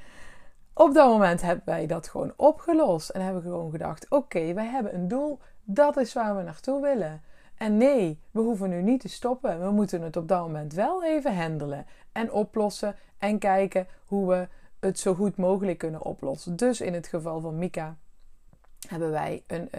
Op 0.74 0.94
dat 0.94 1.08
moment 1.08 1.42
hebben 1.42 1.64
wij 1.66 1.86
dat 1.86 2.08
gewoon 2.08 2.34
opgelost. 2.36 3.10
En 3.10 3.22
hebben 3.22 3.42
gewoon 3.42 3.72
gedacht: 3.72 4.10
oké, 4.10 4.54
wij 4.54 4.66
hebben 4.66 4.96
een 4.96 5.08
doel. 5.08 5.40
Dat 5.64 5.98
is 5.98 6.14
waar 6.14 6.36
we 6.36 6.44
naartoe 6.44 6.82
willen. 6.82 7.22
En 7.60 7.78
nee, 7.78 8.20
we 8.32 8.40
hoeven 8.40 8.70
nu 8.70 8.82
niet 8.82 9.02
te 9.02 9.10
stoppen. 9.10 9.62
We 9.62 9.72
moeten 9.72 10.02
het 10.02 10.18
op 10.18 10.28
dat 10.28 10.42
moment 10.42 10.74
wel 10.74 11.04
even 11.04 11.36
handelen. 11.36 11.86
En 12.12 12.32
oplossen. 12.32 12.96
En 13.18 13.40
kijken 13.40 13.88
hoe 14.06 14.30
we 14.30 14.48
het 14.80 15.00
zo 15.00 15.14
goed 15.14 15.38
mogelijk 15.38 15.78
kunnen 15.78 16.02
oplossen. 16.02 16.56
Dus 16.56 16.82
in 16.82 16.94
het 16.94 17.08
geval 17.08 17.40
van 17.40 17.58
Mika 17.58 17.98
hebben 18.88 19.12
wij 19.12 19.44
een, 19.48 19.70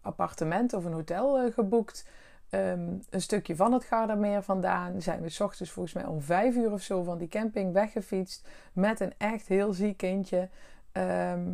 appartement 0.00 0.72
of 0.72 0.84
een 0.84 0.92
hotel 0.92 1.38
eh, 1.38 1.52
geboekt 1.52 2.04
Ehm, 2.50 2.94
een 3.10 3.20
stukje 3.20 3.56
van 3.56 3.72
het 3.72 3.84
Gardameer 3.84 4.42
vandaan. 4.42 5.02
Zijn 5.02 5.22
we 5.22 5.28
s 5.28 5.40
ochtends 5.40 5.72
volgens 5.72 5.94
mij 5.94 6.04
om 6.04 6.20
vijf 6.20 6.54
uur 6.54 6.72
of 6.72 6.82
zo 6.82 7.02
van 7.02 7.18
die 7.18 7.28
camping 7.28 7.72
weggefietst. 7.72 8.48
Met 8.72 9.00
een 9.00 9.12
echt 9.18 9.48
heel 9.48 9.72
ziek 9.72 9.96
kindje. 9.96 10.48
Ehm, 10.92 11.48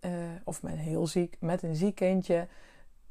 eh, 0.00 0.12
of 0.44 0.62
met 0.62 0.76
heel 0.76 1.06
ziek, 1.06 1.36
met 1.40 1.62
een 1.62 1.74
ziek 1.74 1.94
kindje. 1.94 2.46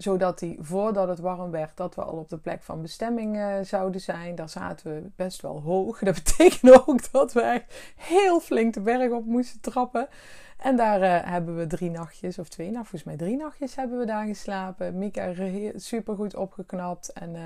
Zodat 0.04 0.40
hij 0.40 0.58
voordat 0.60 1.08
het 1.08 1.20
warm 1.20 1.52
werd, 1.52 1.78
dat 1.78 1.96
we 1.96 2.04
al 2.04 2.18
op 2.18 2.30
de 2.30 2.38
plek 2.38 2.64
van 2.64 2.82
bestemming 2.82 3.36
uh, 3.36 3.56
zouden 3.62 4.02
zijn. 4.02 4.36
Daar 4.36 4.50
zaten 4.50 4.94
we 4.94 5.10
best 5.16 5.42
wel 5.42 5.62
hoog. 5.62 6.00
Dat 6.04 6.14
betekende 6.14 6.88
ook 6.88 7.12
dat 7.12 7.34
we 7.34 7.42
echt 7.42 7.94
heel 7.96 8.40
flink 8.40 8.74
de 8.74 8.82
berg 8.82 9.12
op 9.12 9.26
moesten 9.26 9.60
trappen. 9.62 10.08
En 10.58 10.76
daar 10.76 11.02
uh, 11.02 11.32
hebben 11.32 11.58
we 11.58 11.68
drie 11.68 11.90
nachtjes, 11.90 12.40
of 12.40 12.50
twee, 12.50 12.68
nou 12.68 12.80
volgens 12.80 13.04
mij 13.04 13.18
drie 13.18 13.38
nachtjes 13.38 13.76
hebben 13.76 14.00
we 14.00 14.06
daar 14.06 14.26
geslapen. 14.26 14.98
Mika 14.98 15.34
super 15.76 16.16
goed 16.16 16.36
opgeknapt 16.36 17.14
en 17.14 17.36
uh, 17.36 17.42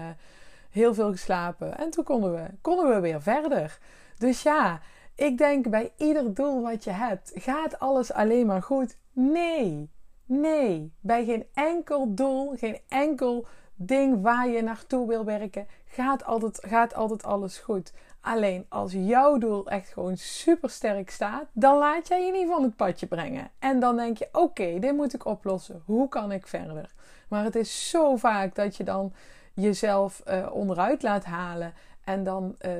heel 0.69 0.93
veel 0.93 1.11
geslapen. 1.11 1.77
En 1.77 1.89
toen 1.89 2.03
konden 2.03 2.33
we, 2.33 2.47
konden 2.61 2.89
we 2.89 2.99
weer 2.99 3.21
verder. 3.21 3.79
Dus 4.17 4.41
ja, 4.41 4.79
ik 5.15 5.37
denk 5.37 5.69
bij 5.69 5.91
ieder 5.97 6.33
doel 6.33 6.61
wat 6.61 6.83
je 6.83 6.91
hebt, 6.91 7.31
gaat 7.35 7.79
alles 7.79 8.13
alleen 8.13 8.45
maar 8.45 8.63
goed? 8.63 8.97
Nee, 9.13 9.89
nee. 10.27 10.93
Bij 10.99 11.25
geen 11.25 11.45
enkel 11.53 12.13
doel, 12.13 12.55
geen 12.55 12.79
enkel 12.87 13.47
ding 13.75 14.21
waar 14.21 14.47
je 14.47 14.61
naartoe 14.61 15.07
wil 15.07 15.25
werken, 15.25 15.67
gaat 15.85 16.25
altijd, 16.25 16.63
gaat 16.67 16.95
altijd 16.95 17.23
alles 17.23 17.57
goed. 17.57 17.93
Alleen 18.21 18.65
als 18.69 18.91
jouw 18.91 19.37
doel 19.37 19.67
echt 19.67 19.89
gewoon 19.89 20.17
super 20.17 20.69
sterk 20.69 21.09
staat, 21.09 21.45
dan 21.53 21.77
laat 21.77 22.07
jij 22.07 22.25
je 22.25 22.31
niet 22.31 22.47
van 22.47 22.63
het 22.63 22.75
padje 22.75 23.07
brengen. 23.07 23.51
En 23.59 23.79
dan 23.79 23.95
denk 23.95 24.17
je: 24.17 24.29
oké, 24.31 24.79
dit 24.79 24.95
moet 24.95 25.13
ik 25.13 25.25
oplossen. 25.25 25.81
Hoe 25.85 26.09
kan 26.09 26.31
ik 26.31 26.47
verder? 26.47 26.93
Maar 27.29 27.43
het 27.43 27.55
is 27.55 27.89
zo 27.89 28.15
vaak 28.15 28.55
dat 28.55 28.75
je 28.75 28.83
dan 28.83 29.13
jezelf 29.53 30.23
uh, 30.27 30.47
onderuit 30.51 31.01
laat 31.03 31.25
halen. 31.25 31.73
En 32.07 32.23
dan, 32.23 32.55
uh, 32.65 32.71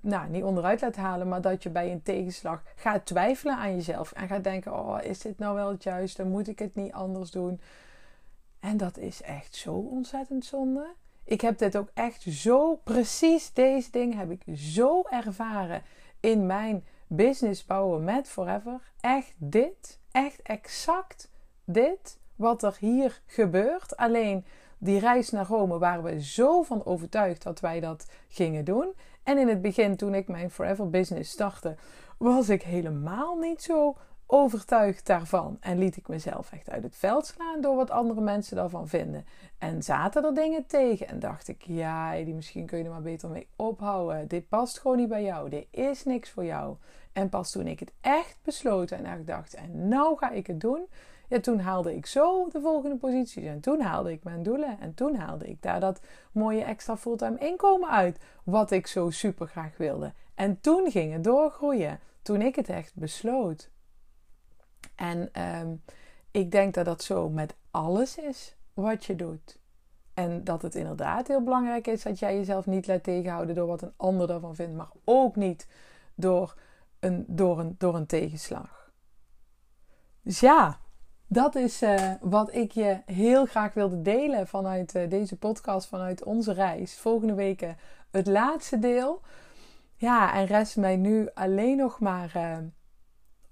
nou, 0.00 0.28
niet 0.28 0.42
onderuit 0.42 0.80
laat 0.80 0.96
halen, 0.96 1.28
maar 1.28 1.40
dat 1.40 1.62
je 1.62 1.70
bij 1.70 1.92
een 1.92 2.02
tegenslag 2.02 2.62
gaat 2.74 3.06
twijfelen 3.06 3.56
aan 3.56 3.74
jezelf. 3.74 4.12
En 4.12 4.28
gaat 4.28 4.44
denken: 4.44 4.72
oh, 4.72 5.02
is 5.02 5.18
dit 5.18 5.38
nou 5.38 5.54
wel 5.54 5.68
het 5.70 5.82
juiste? 5.82 6.24
Moet 6.24 6.48
ik 6.48 6.58
het 6.58 6.74
niet 6.74 6.92
anders 6.92 7.30
doen? 7.30 7.60
En 8.60 8.76
dat 8.76 8.98
is 8.98 9.22
echt 9.22 9.54
zo 9.54 9.74
ontzettend 9.74 10.44
zonde. 10.44 10.94
Ik 11.24 11.40
heb 11.40 11.58
dit 11.58 11.76
ook 11.76 11.90
echt 11.94 12.22
zo, 12.22 12.76
precies 12.76 13.52
deze 13.52 13.90
ding 13.90 14.14
heb 14.14 14.30
ik 14.30 14.58
zo 14.58 15.02
ervaren 15.02 15.82
in 16.20 16.46
mijn 16.46 16.84
business 17.06 17.64
bouwen 17.64 18.04
met 18.04 18.28
Forever. 18.28 18.80
Echt 19.00 19.34
dit, 19.36 20.00
echt 20.10 20.42
exact 20.42 21.30
dit, 21.64 22.18
wat 22.36 22.62
er 22.62 22.76
hier 22.78 23.20
gebeurt. 23.26 23.96
Alleen 23.96 24.44
die 24.84 24.98
reis 24.98 25.30
naar 25.30 25.46
Rome 25.46 25.78
waren 25.78 26.02
we 26.04 26.22
zo 26.22 26.62
van 26.62 26.84
overtuigd 26.84 27.42
dat 27.42 27.60
wij 27.60 27.80
dat 27.80 28.06
gingen 28.28 28.64
doen. 28.64 28.92
En 29.22 29.38
in 29.38 29.48
het 29.48 29.62
begin, 29.62 29.96
toen 29.96 30.14
ik 30.14 30.28
mijn 30.28 30.50
Forever 30.50 30.90
Business 30.90 31.30
startte, 31.30 31.76
was 32.18 32.48
ik 32.48 32.62
helemaal 32.62 33.36
niet 33.38 33.62
zo 33.62 33.96
overtuigd 34.26 35.06
daarvan. 35.06 35.56
En 35.60 35.78
liet 35.78 35.96
ik 35.96 36.08
mezelf 36.08 36.52
echt 36.52 36.70
uit 36.70 36.82
het 36.82 36.96
veld 36.96 37.26
slaan 37.26 37.60
door 37.60 37.76
wat 37.76 37.90
andere 37.90 38.20
mensen 38.20 38.56
daarvan 38.56 38.88
vinden. 38.88 39.26
En 39.58 39.82
zaten 39.82 40.24
er 40.24 40.34
dingen 40.34 40.66
tegen. 40.66 41.08
En 41.08 41.18
dacht 41.18 41.48
ik, 41.48 41.62
ja, 41.62 42.24
die 42.24 42.34
misschien 42.34 42.66
kun 42.66 42.78
je 42.78 42.84
er 42.84 42.90
maar 42.90 43.02
beter 43.02 43.28
mee 43.28 43.48
ophouden. 43.56 44.28
Dit 44.28 44.48
past 44.48 44.78
gewoon 44.78 44.96
niet 44.96 45.08
bij 45.08 45.22
jou. 45.22 45.48
Dit 45.48 45.66
is 45.70 46.04
niks 46.04 46.30
voor 46.30 46.44
jou. 46.44 46.76
En 47.12 47.28
pas 47.28 47.50
toen 47.50 47.66
ik 47.66 47.80
het 47.80 47.92
echt 48.00 48.38
besloten 48.42 49.04
en 49.04 49.24
dacht, 49.24 49.54
en 49.54 49.88
nou 49.88 50.16
ga 50.18 50.30
ik 50.30 50.46
het 50.46 50.60
doen. 50.60 50.86
Ja, 51.28 51.40
toen 51.40 51.58
haalde 51.58 51.96
ik 51.96 52.06
zo 52.06 52.48
de 52.48 52.60
volgende 52.60 52.96
posities. 52.96 53.44
En 53.44 53.60
toen 53.60 53.80
haalde 53.80 54.12
ik 54.12 54.24
mijn 54.24 54.42
doelen. 54.42 54.80
En 54.80 54.94
toen 54.94 55.14
haalde 55.14 55.48
ik 55.48 55.62
daar 55.62 55.80
dat 55.80 56.00
mooie 56.32 56.64
extra 56.64 56.96
fulltime 56.96 57.38
inkomen 57.38 57.90
uit. 57.90 58.18
Wat 58.44 58.70
ik 58.70 58.86
zo 58.86 59.10
super 59.10 59.46
graag 59.46 59.76
wilde. 59.76 60.12
En 60.34 60.60
toen 60.60 60.90
ging 60.90 61.12
het 61.12 61.24
doorgroeien. 61.24 62.00
Toen 62.22 62.42
ik 62.42 62.56
het 62.56 62.68
echt 62.68 62.94
besloot. 62.94 63.70
En 64.94 65.42
um, 65.60 65.82
ik 66.30 66.50
denk 66.50 66.74
dat 66.74 66.84
dat 66.84 67.02
zo 67.02 67.28
met 67.28 67.54
alles 67.70 68.18
is 68.18 68.56
wat 68.74 69.04
je 69.04 69.16
doet. 69.16 69.58
En 70.14 70.44
dat 70.44 70.62
het 70.62 70.74
inderdaad 70.74 71.28
heel 71.28 71.42
belangrijk 71.42 71.86
is 71.86 72.02
dat 72.02 72.18
jij 72.18 72.36
jezelf 72.36 72.66
niet 72.66 72.86
laat 72.86 73.02
tegenhouden 73.02 73.54
door 73.54 73.66
wat 73.66 73.82
een 73.82 73.92
ander 73.96 74.26
daarvan 74.26 74.54
vindt, 74.54 74.76
maar 74.76 74.90
ook 75.04 75.36
niet 75.36 75.66
door 76.14 76.56
een, 77.00 77.24
door 77.28 77.58
een, 77.58 77.74
door 77.78 77.94
een 77.94 78.06
tegenslag. 78.06 78.90
Dus 80.22 80.40
ja, 80.40 80.80
dat 81.26 81.54
is 81.54 81.82
uh, 81.82 82.12
wat 82.20 82.54
ik 82.54 82.70
je 82.70 83.00
heel 83.06 83.46
graag 83.46 83.74
wilde 83.74 84.02
delen 84.02 84.46
vanuit 84.46 84.94
uh, 84.94 85.10
deze 85.10 85.36
podcast, 85.38 85.88
vanuit 85.88 86.24
onze 86.24 86.52
reis. 86.52 86.98
Volgende 86.98 87.34
week 87.34 87.62
uh, 87.62 87.70
het 88.10 88.26
laatste 88.26 88.78
deel. 88.78 89.20
Ja, 89.96 90.34
en 90.34 90.46
rest 90.46 90.76
mij 90.76 90.96
nu 90.96 91.28
alleen 91.34 91.76
nog 91.76 92.00
maar 92.00 92.62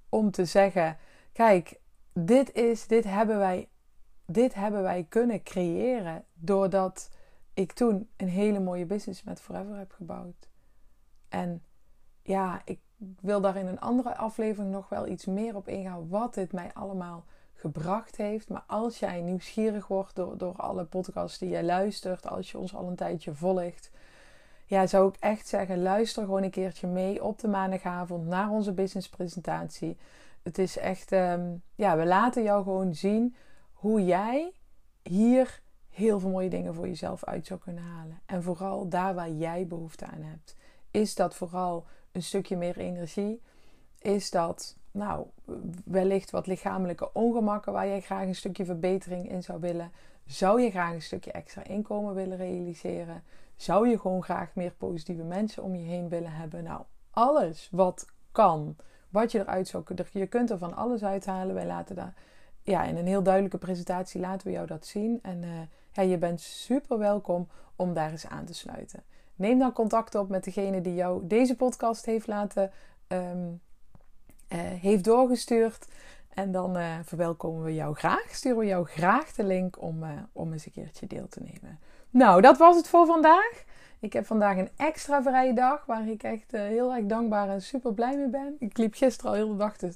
om 0.08 0.30
te 0.30 0.44
zeggen 0.44 0.96
Kijk, 1.32 1.80
dit 2.12 2.52
is, 2.52 2.86
dit 2.86 3.04
hebben 3.04 3.38
wij, 3.38 3.68
dit 4.26 4.54
hebben 4.54 4.82
wij 4.82 5.06
kunnen 5.08 5.42
creëren 5.42 6.24
doordat 6.34 7.10
ik 7.54 7.72
toen 7.72 8.10
een 8.16 8.28
hele 8.28 8.60
mooie 8.60 8.86
business 8.86 9.22
met 9.22 9.40
Forever 9.40 9.76
heb 9.76 9.92
gebouwd. 9.92 10.48
En 11.28 11.62
ja, 12.22 12.62
ik 12.64 12.80
wil 13.20 13.40
daar 13.40 13.56
in 13.56 13.66
een 13.66 13.80
andere 13.80 14.16
aflevering 14.16 14.72
nog 14.72 14.88
wel 14.88 15.06
iets 15.06 15.24
meer 15.24 15.56
op 15.56 15.68
ingaan 15.68 16.08
wat 16.08 16.34
dit 16.34 16.52
mij 16.52 16.72
allemaal 16.72 17.24
gebracht 17.62 18.16
heeft. 18.16 18.48
Maar 18.48 18.64
als 18.66 18.98
jij 18.98 19.20
nieuwsgierig 19.20 19.86
wordt 19.86 20.14
door, 20.14 20.38
door 20.38 20.56
alle 20.56 20.84
podcasts 20.84 21.38
die 21.38 21.48
jij 21.48 21.64
luistert, 21.64 22.28
als 22.28 22.50
je 22.50 22.58
ons 22.58 22.74
al 22.74 22.88
een 22.88 22.96
tijdje 22.96 23.34
volgt, 23.34 23.90
ja, 24.66 24.86
zou 24.86 25.08
ik 25.08 25.16
echt 25.20 25.48
zeggen: 25.48 25.82
luister 25.82 26.24
gewoon 26.24 26.42
een 26.42 26.50
keertje 26.50 26.86
mee 26.86 27.24
op 27.24 27.38
de 27.38 27.48
maandagavond 27.48 28.26
naar 28.26 28.50
onze 28.50 28.72
businesspresentatie 28.72 29.96
het 30.42 30.58
is 30.58 30.78
echt, 30.78 31.12
ehm, 31.12 31.54
ja, 31.74 31.96
we 31.96 32.06
laten 32.06 32.42
jou 32.42 32.62
gewoon 32.62 32.94
zien 32.94 33.34
hoe 33.72 34.04
jij 34.04 34.52
hier 35.02 35.60
heel 35.88 36.20
veel 36.20 36.30
mooie 36.30 36.48
dingen 36.48 36.74
voor 36.74 36.86
jezelf 36.88 37.24
uit 37.24 37.46
zou 37.46 37.60
kunnen 37.60 37.82
halen. 37.82 38.20
En 38.26 38.42
vooral 38.42 38.88
daar 38.88 39.14
waar 39.14 39.30
jij 39.30 39.66
behoefte 39.66 40.06
aan 40.06 40.22
hebt. 40.22 40.56
Is 40.90 41.14
dat 41.14 41.34
vooral 41.34 41.86
een 42.12 42.22
stukje 42.22 42.56
meer 42.56 42.78
energie? 42.78 43.42
Is 43.98 44.30
dat, 44.30 44.76
nou, 44.92 45.26
wellicht 45.84 46.30
wat 46.30 46.46
lichamelijke 46.46 47.12
ongemakken 47.12 47.72
waar 47.72 47.86
jij 47.86 48.00
graag 48.00 48.26
een 48.26 48.34
stukje 48.34 48.64
verbetering 48.64 49.30
in 49.30 49.42
zou 49.42 49.60
willen? 49.60 49.92
Zou 50.26 50.60
je 50.60 50.70
graag 50.70 50.92
een 50.92 51.02
stukje 51.02 51.32
extra 51.32 51.64
inkomen 51.64 52.14
willen 52.14 52.36
realiseren? 52.36 53.22
Zou 53.56 53.88
je 53.88 53.98
gewoon 53.98 54.22
graag 54.22 54.54
meer 54.54 54.72
positieve 54.72 55.22
mensen 55.22 55.62
om 55.62 55.74
je 55.74 55.84
heen 55.84 56.08
willen 56.08 56.32
hebben? 56.32 56.64
Nou, 56.64 56.82
alles 57.10 57.68
wat 57.70 58.06
kan 58.32 58.76
wat 59.12 59.32
je 59.32 59.38
eruit 59.38 59.68
zou 59.68 59.82
kunnen. 59.82 60.06
Je 60.12 60.26
kunt 60.26 60.50
er 60.50 60.58
van 60.58 60.74
alles 60.74 61.04
uithalen. 61.04 61.54
Wij 61.54 61.66
laten 61.66 61.96
daar, 61.96 62.14
ja, 62.62 62.84
in 62.84 62.96
een 62.96 63.06
heel 63.06 63.22
duidelijke 63.22 63.58
presentatie 63.58 64.20
laten 64.20 64.46
we 64.46 64.52
jou 64.52 64.66
dat 64.66 64.86
zien. 64.86 65.18
En 65.22 65.42
uh, 65.42 65.50
ja, 65.92 66.02
je 66.02 66.18
bent 66.18 66.40
super 66.40 66.98
welkom 66.98 67.48
om 67.76 67.94
daar 67.94 68.10
eens 68.10 68.26
aan 68.26 68.44
te 68.44 68.54
sluiten. 68.54 69.02
Neem 69.34 69.58
dan 69.58 69.72
contact 69.72 70.14
op 70.14 70.28
met 70.28 70.44
degene 70.44 70.80
die 70.80 70.94
jou 70.94 71.26
deze 71.26 71.56
podcast 71.56 72.06
heeft 72.06 72.26
laten, 72.26 72.70
uh, 73.08 73.18
heeft 74.58 75.04
doorgestuurd. 75.04 75.86
En 76.34 76.52
dan 76.52 76.76
uh, 76.76 76.94
verwelkomen 77.04 77.64
we 77.64 77.74
jou 77.74 77.94
graag. 77.94 78.34
Sturen 78.34 78.58
we 78.58 78.66
jou 78.66 78.86
graag 78.86 79.32
de 79.32 79.44
link 79.44 79.82
om, 79.82 80.04
om 80.32 80.52
eens 80.52 80.66
een 80.66 80.72
keertje 80.72 81.06
deel 81.06 81.28
te 81.28 81.40
nemen. 81.40 81.78
Nou, 82.10 82.40
dat 82.40 82.58
was 82.58 82.76
het 82.76 82.88
voor 82.88 83.06
vandaag. 83.06 83.64
Ik 84.00 84.12
heb 84.12 84.26
vandaag 84.26 84.56
een 84.56 84.70
extra 84.76 85.22
vrije 85.22 85.54
dag 85.54 85.86
waar 85.86 86.08
ik 86.08 86.22
echt 86.22 86.50
heel 86.50 86.94
erg 86.94 87.06
dankbaar 87.06 87.48
en 87.48 87.62
super 87.62 87.94
blij 87.94 88.16
mee 88.16 88.28
ben. 88.28 88.56
Ik 88.58 88.78
liep 88.78 88.94
gisteren 88.94 89.30
al 89.30 89.36
heel 89.36 89.48
de 89.48 89.56
dag 89.56 89.76
te, 89.76 89.92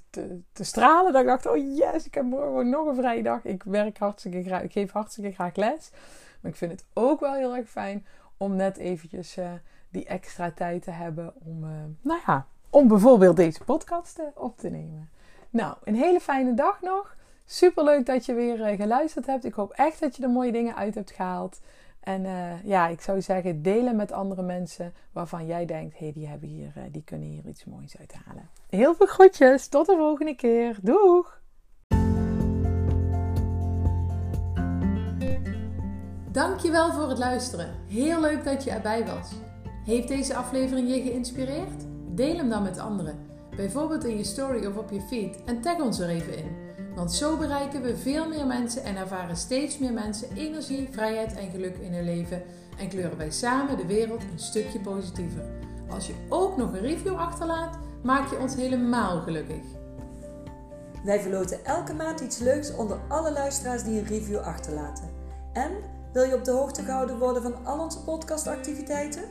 te, 0.52 0.64
stralen. 0.64 1.12
Dat 1.12 1.20
ik 1.22 1.28
dacht, 1.28 1.46
oh 1.46 1.76
yes, 1.76 2.06
ik 2.06 2.14
heb 2.14 2.24
morgen 2.24 2.68
nog 2.68 2.86
een 2.86 2.94
vrije 2.94 3.22
dag. 3.22 3.44
Ik 3.44 3.62
werk 3.62 3.98
hartstikke 3.98 4.62
ik 4.62 4.72
geef 4.72 4.90
hartstikke 4.90 5.32
graag 5.32 5.56
les. 5.56 5.90
Maar 6.40 6.50
ik 6.50 6.56
vind 6.56 6.70
het 6.70 6.84
ook 6.92 7.20
wel 7.20 7.34
heel 7.34 7.56
erg 7.56 7.68
fijn 7.68 8.06
om 8.36 8.56
net 8.56 8.76
eventjes 8.76 9.38
die 9.90 10.06
extra 10.06 10.50
tijd 10.50 10.82
te 10.82 10.90
hebben 10.90 11.34
om, 11.44 11.60
nou 12.00 12.20
ja, 12.26 12.46
om 12.76 12.88
bijvoorbeeld 12.88 13.36
deze 13.36 13.64
podcast 13.64 14.20
op 14.34 14.58
te 14.58 14.68
nemen. 14.68 15.10
Nou, 15.50 15.76
een 15.84 15.94
hele 15.94 16.20
fijne 16.20 16.54
dag 16.54 16.80
nog. 16.80 17.16
Super 17.44 17.84
leuk 17.84 18.06
dat 18.06 18.26
je 18.26 18.34
weer 18.34 18.76
geluisterd 18.76 19.26
hebt. 19.26 19.44
Ik 19.44 19.54
hoop 19.54 19.72
echt 19.72 20.00
dat 20.00 20.16
je 20.16 20.22
er 20.22 20.30
mooie 20.30 20.52
dingen 20.52 20.74
uit 20.74 20.94
hebt 20.94 21.10
gehaald. 21.10 21.60
En 22.00 22.24
uh, 22.24 22.64
ja, 22.64 22.88
ik 22.88 23.00
zou 23.00 23.22
zeggen, 23.22 23.62
delen 23.62 23.96
met 23.96 24.12
andere 24.12 24.42
mensen 24.42 24.94
waarvan 25.12 25.46
jij 25.46 25.66
denkt, 25.66 25.98
hé, 25.98 26.04
hey, 26.04 26.12
die, 26.12 26.26
hebben 26.26 26.48
hier, 26.48 26.72
die 26.90 27.02
kunnen 27.04 27.28
hier 27.28 27.46
iets 27.46 27.64
moois 27.64 27.98
uithalen. 27.98 28.50
Heel 28.68 28.94
veel 28.94 29.06
groetjes, 29.06 29.68
tot 29.68 29.86
de 29.86 29.96
volgende 29.96 30.34
keer. 30.34 30.78
Doeg! 30.82 31.40
Dankjewel 36.32 36.92
voor 36.92 37.08
het 37.08 37.18
luisteren. 37.18 37.74
Heel 37.88 38.20
leuk 38.20 38.44
dat 38.44 38.64
je 38.64 38.70
erbij 38.70 39.06
was. 39.06 39.32
Heeft 39.84 40.08
deze 40.08 40.34
aflevering 40.34 40.88
je 40.88 41.02
geïnspireerd? 41.02 41.95
Deel 42.16 42.36
hem 42.36 42.48
dan 42.48 42.62
met 42.62 42.78
anderen. 42.78 43.18
Bijvoorbeeld 43.56 44.04
in 44.04 44.16
je 44.16 44.24
story 44.24 44.66
of 44.66 44.76
op 44.76 44.90
je 44.90 45.00
feed 45.00 45.44
en 45.44 45.60
tag 45.60 45.80
ons 45.80 45.98
er 45.98 46.08
even 46.08 46.38
in. 46.38 46.56
Want 46.94 47.12
zo 47.12 47.36
bereiken 47.36 47.82
we 47.82 47.96
veel 47.96 48.28
meer 48.28 48.46
mensen 48.46 48.84
en 48.84 48.96
ervaren 48.96 49.36
steeds 49.36 49.78
meer 49.78 49.92
mensen 49.92 50.28
energie, 50.36 50.88
vrijheid 50.90 51.34
en 51.34 51.50
geluk 51.50 51.76
in 51.76 51.94
hun 51.94 52.04
leven 52.04 52.42
en 52.78 52.88
kleuren 52.88 53.18
wij 53.18 53.30
samen 53.30 53.76
de 53.76 53.86
wereld 53.86 54.22
een 54.22 54.38
stukje 54.38 54.80
positiever. 54.80 55.44
Als 55.88 56.06
je 56.06 56.14
ook 56.28 56.56
nog 56.56 56.72
een 56.72 56.80
review 56.80 57.14
achterlaat, 57.14 57.78
maak 58.02 58.30
je 58.30 58.38
ons 58.38 58.54
helemaal 58.54 59.20
gelukkig. 59.20 59.62
Wij 61.04 61.20
verloten 61.20 61.64
elke 61.64 61.94
maand 61.94 62.20
iets 62.20 62.38
leuks 62.38 62.74
onder 62.74 62.98
alle 63.08 63.32
luisteraars 63.32 63.82
die 63.82 63.98
een 63.98 64.06
review 64.06 64.38
achterlaten. 64.38 65.08
En 65.52 65.70
wil 66.16 66.24
je 66.24 66.34
op 66.34 66.44
de 66.44 66.50
hoogte 66.50 66.82
gehouden 66.82 67.18
worden 67.18 67.42
van 67.42 67.64
al 67.64 67.78
onze 67.78 68.02
podcastactiviteiten? 68.02 69.22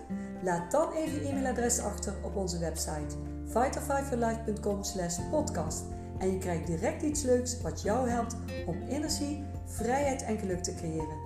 Laat 0.43 0.71
dan 0.71 0.91
even 0.91 1.21
je 1.21 1.27
e-mailadres 1.27 1.79
achter 1.79 2.13
op 2.23 2.35
onze 2.35 2.59
website 2.59 3.15
fighterfiveforlife.com/podcast 3.47 5.83
en 6.17 6.31
je 6.31 6.37
krijgt 6.37 6.67
direct 6.67 7.01
iets 7.01 7.23
leuks 7.23 7.61
wat 7.61 7.81
jou 7.81 8.09
helpt 8.09 8.35
om 8.65 8.81
energie, 8.89 9.43
vrijheid 9.65 10.23
en 10.23 10.37
geluk 10.37 10.63
te 10.63 10.75
creëren. 10.75 11.17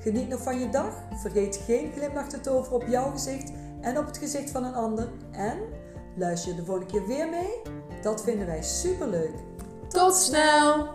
Geniet 0.00 0.28
nog 0.28 0.42
van 0.42 0.58
je 0.58 0.68
dag, 0.68 1.02
vergeet 1.14 1.56
geen 1.56 1.92
glimlach 1.92 2.28
te 2.28 2.40
toveren 2.40 2.76
op 2.76 2.86
jouw 2.86 3.10
gezicht 3.10 3.52
en 3.80 3.98
op 3.98 4.06
het 4.06 4.18
gezicht 4.18 4.50
van 4.50 4.64
een 4.64 4.74
ander 4.74 5.08
en 5.30 5.58
luister 6.16 6.50
je 6.50 6.56
de 6.56 6.64
volgende 6.64 6.92
keer 6.92 7.06
weer 7.06 7.28
mee? 7.28 7.60
Dat 8.02 8.22
vinden 8.22 8.46
wij 8.46 8.62
super 8.62 9.08
leuk. 9.08 9.34
Tot 9.88 10.14
snel! 10.14 10.88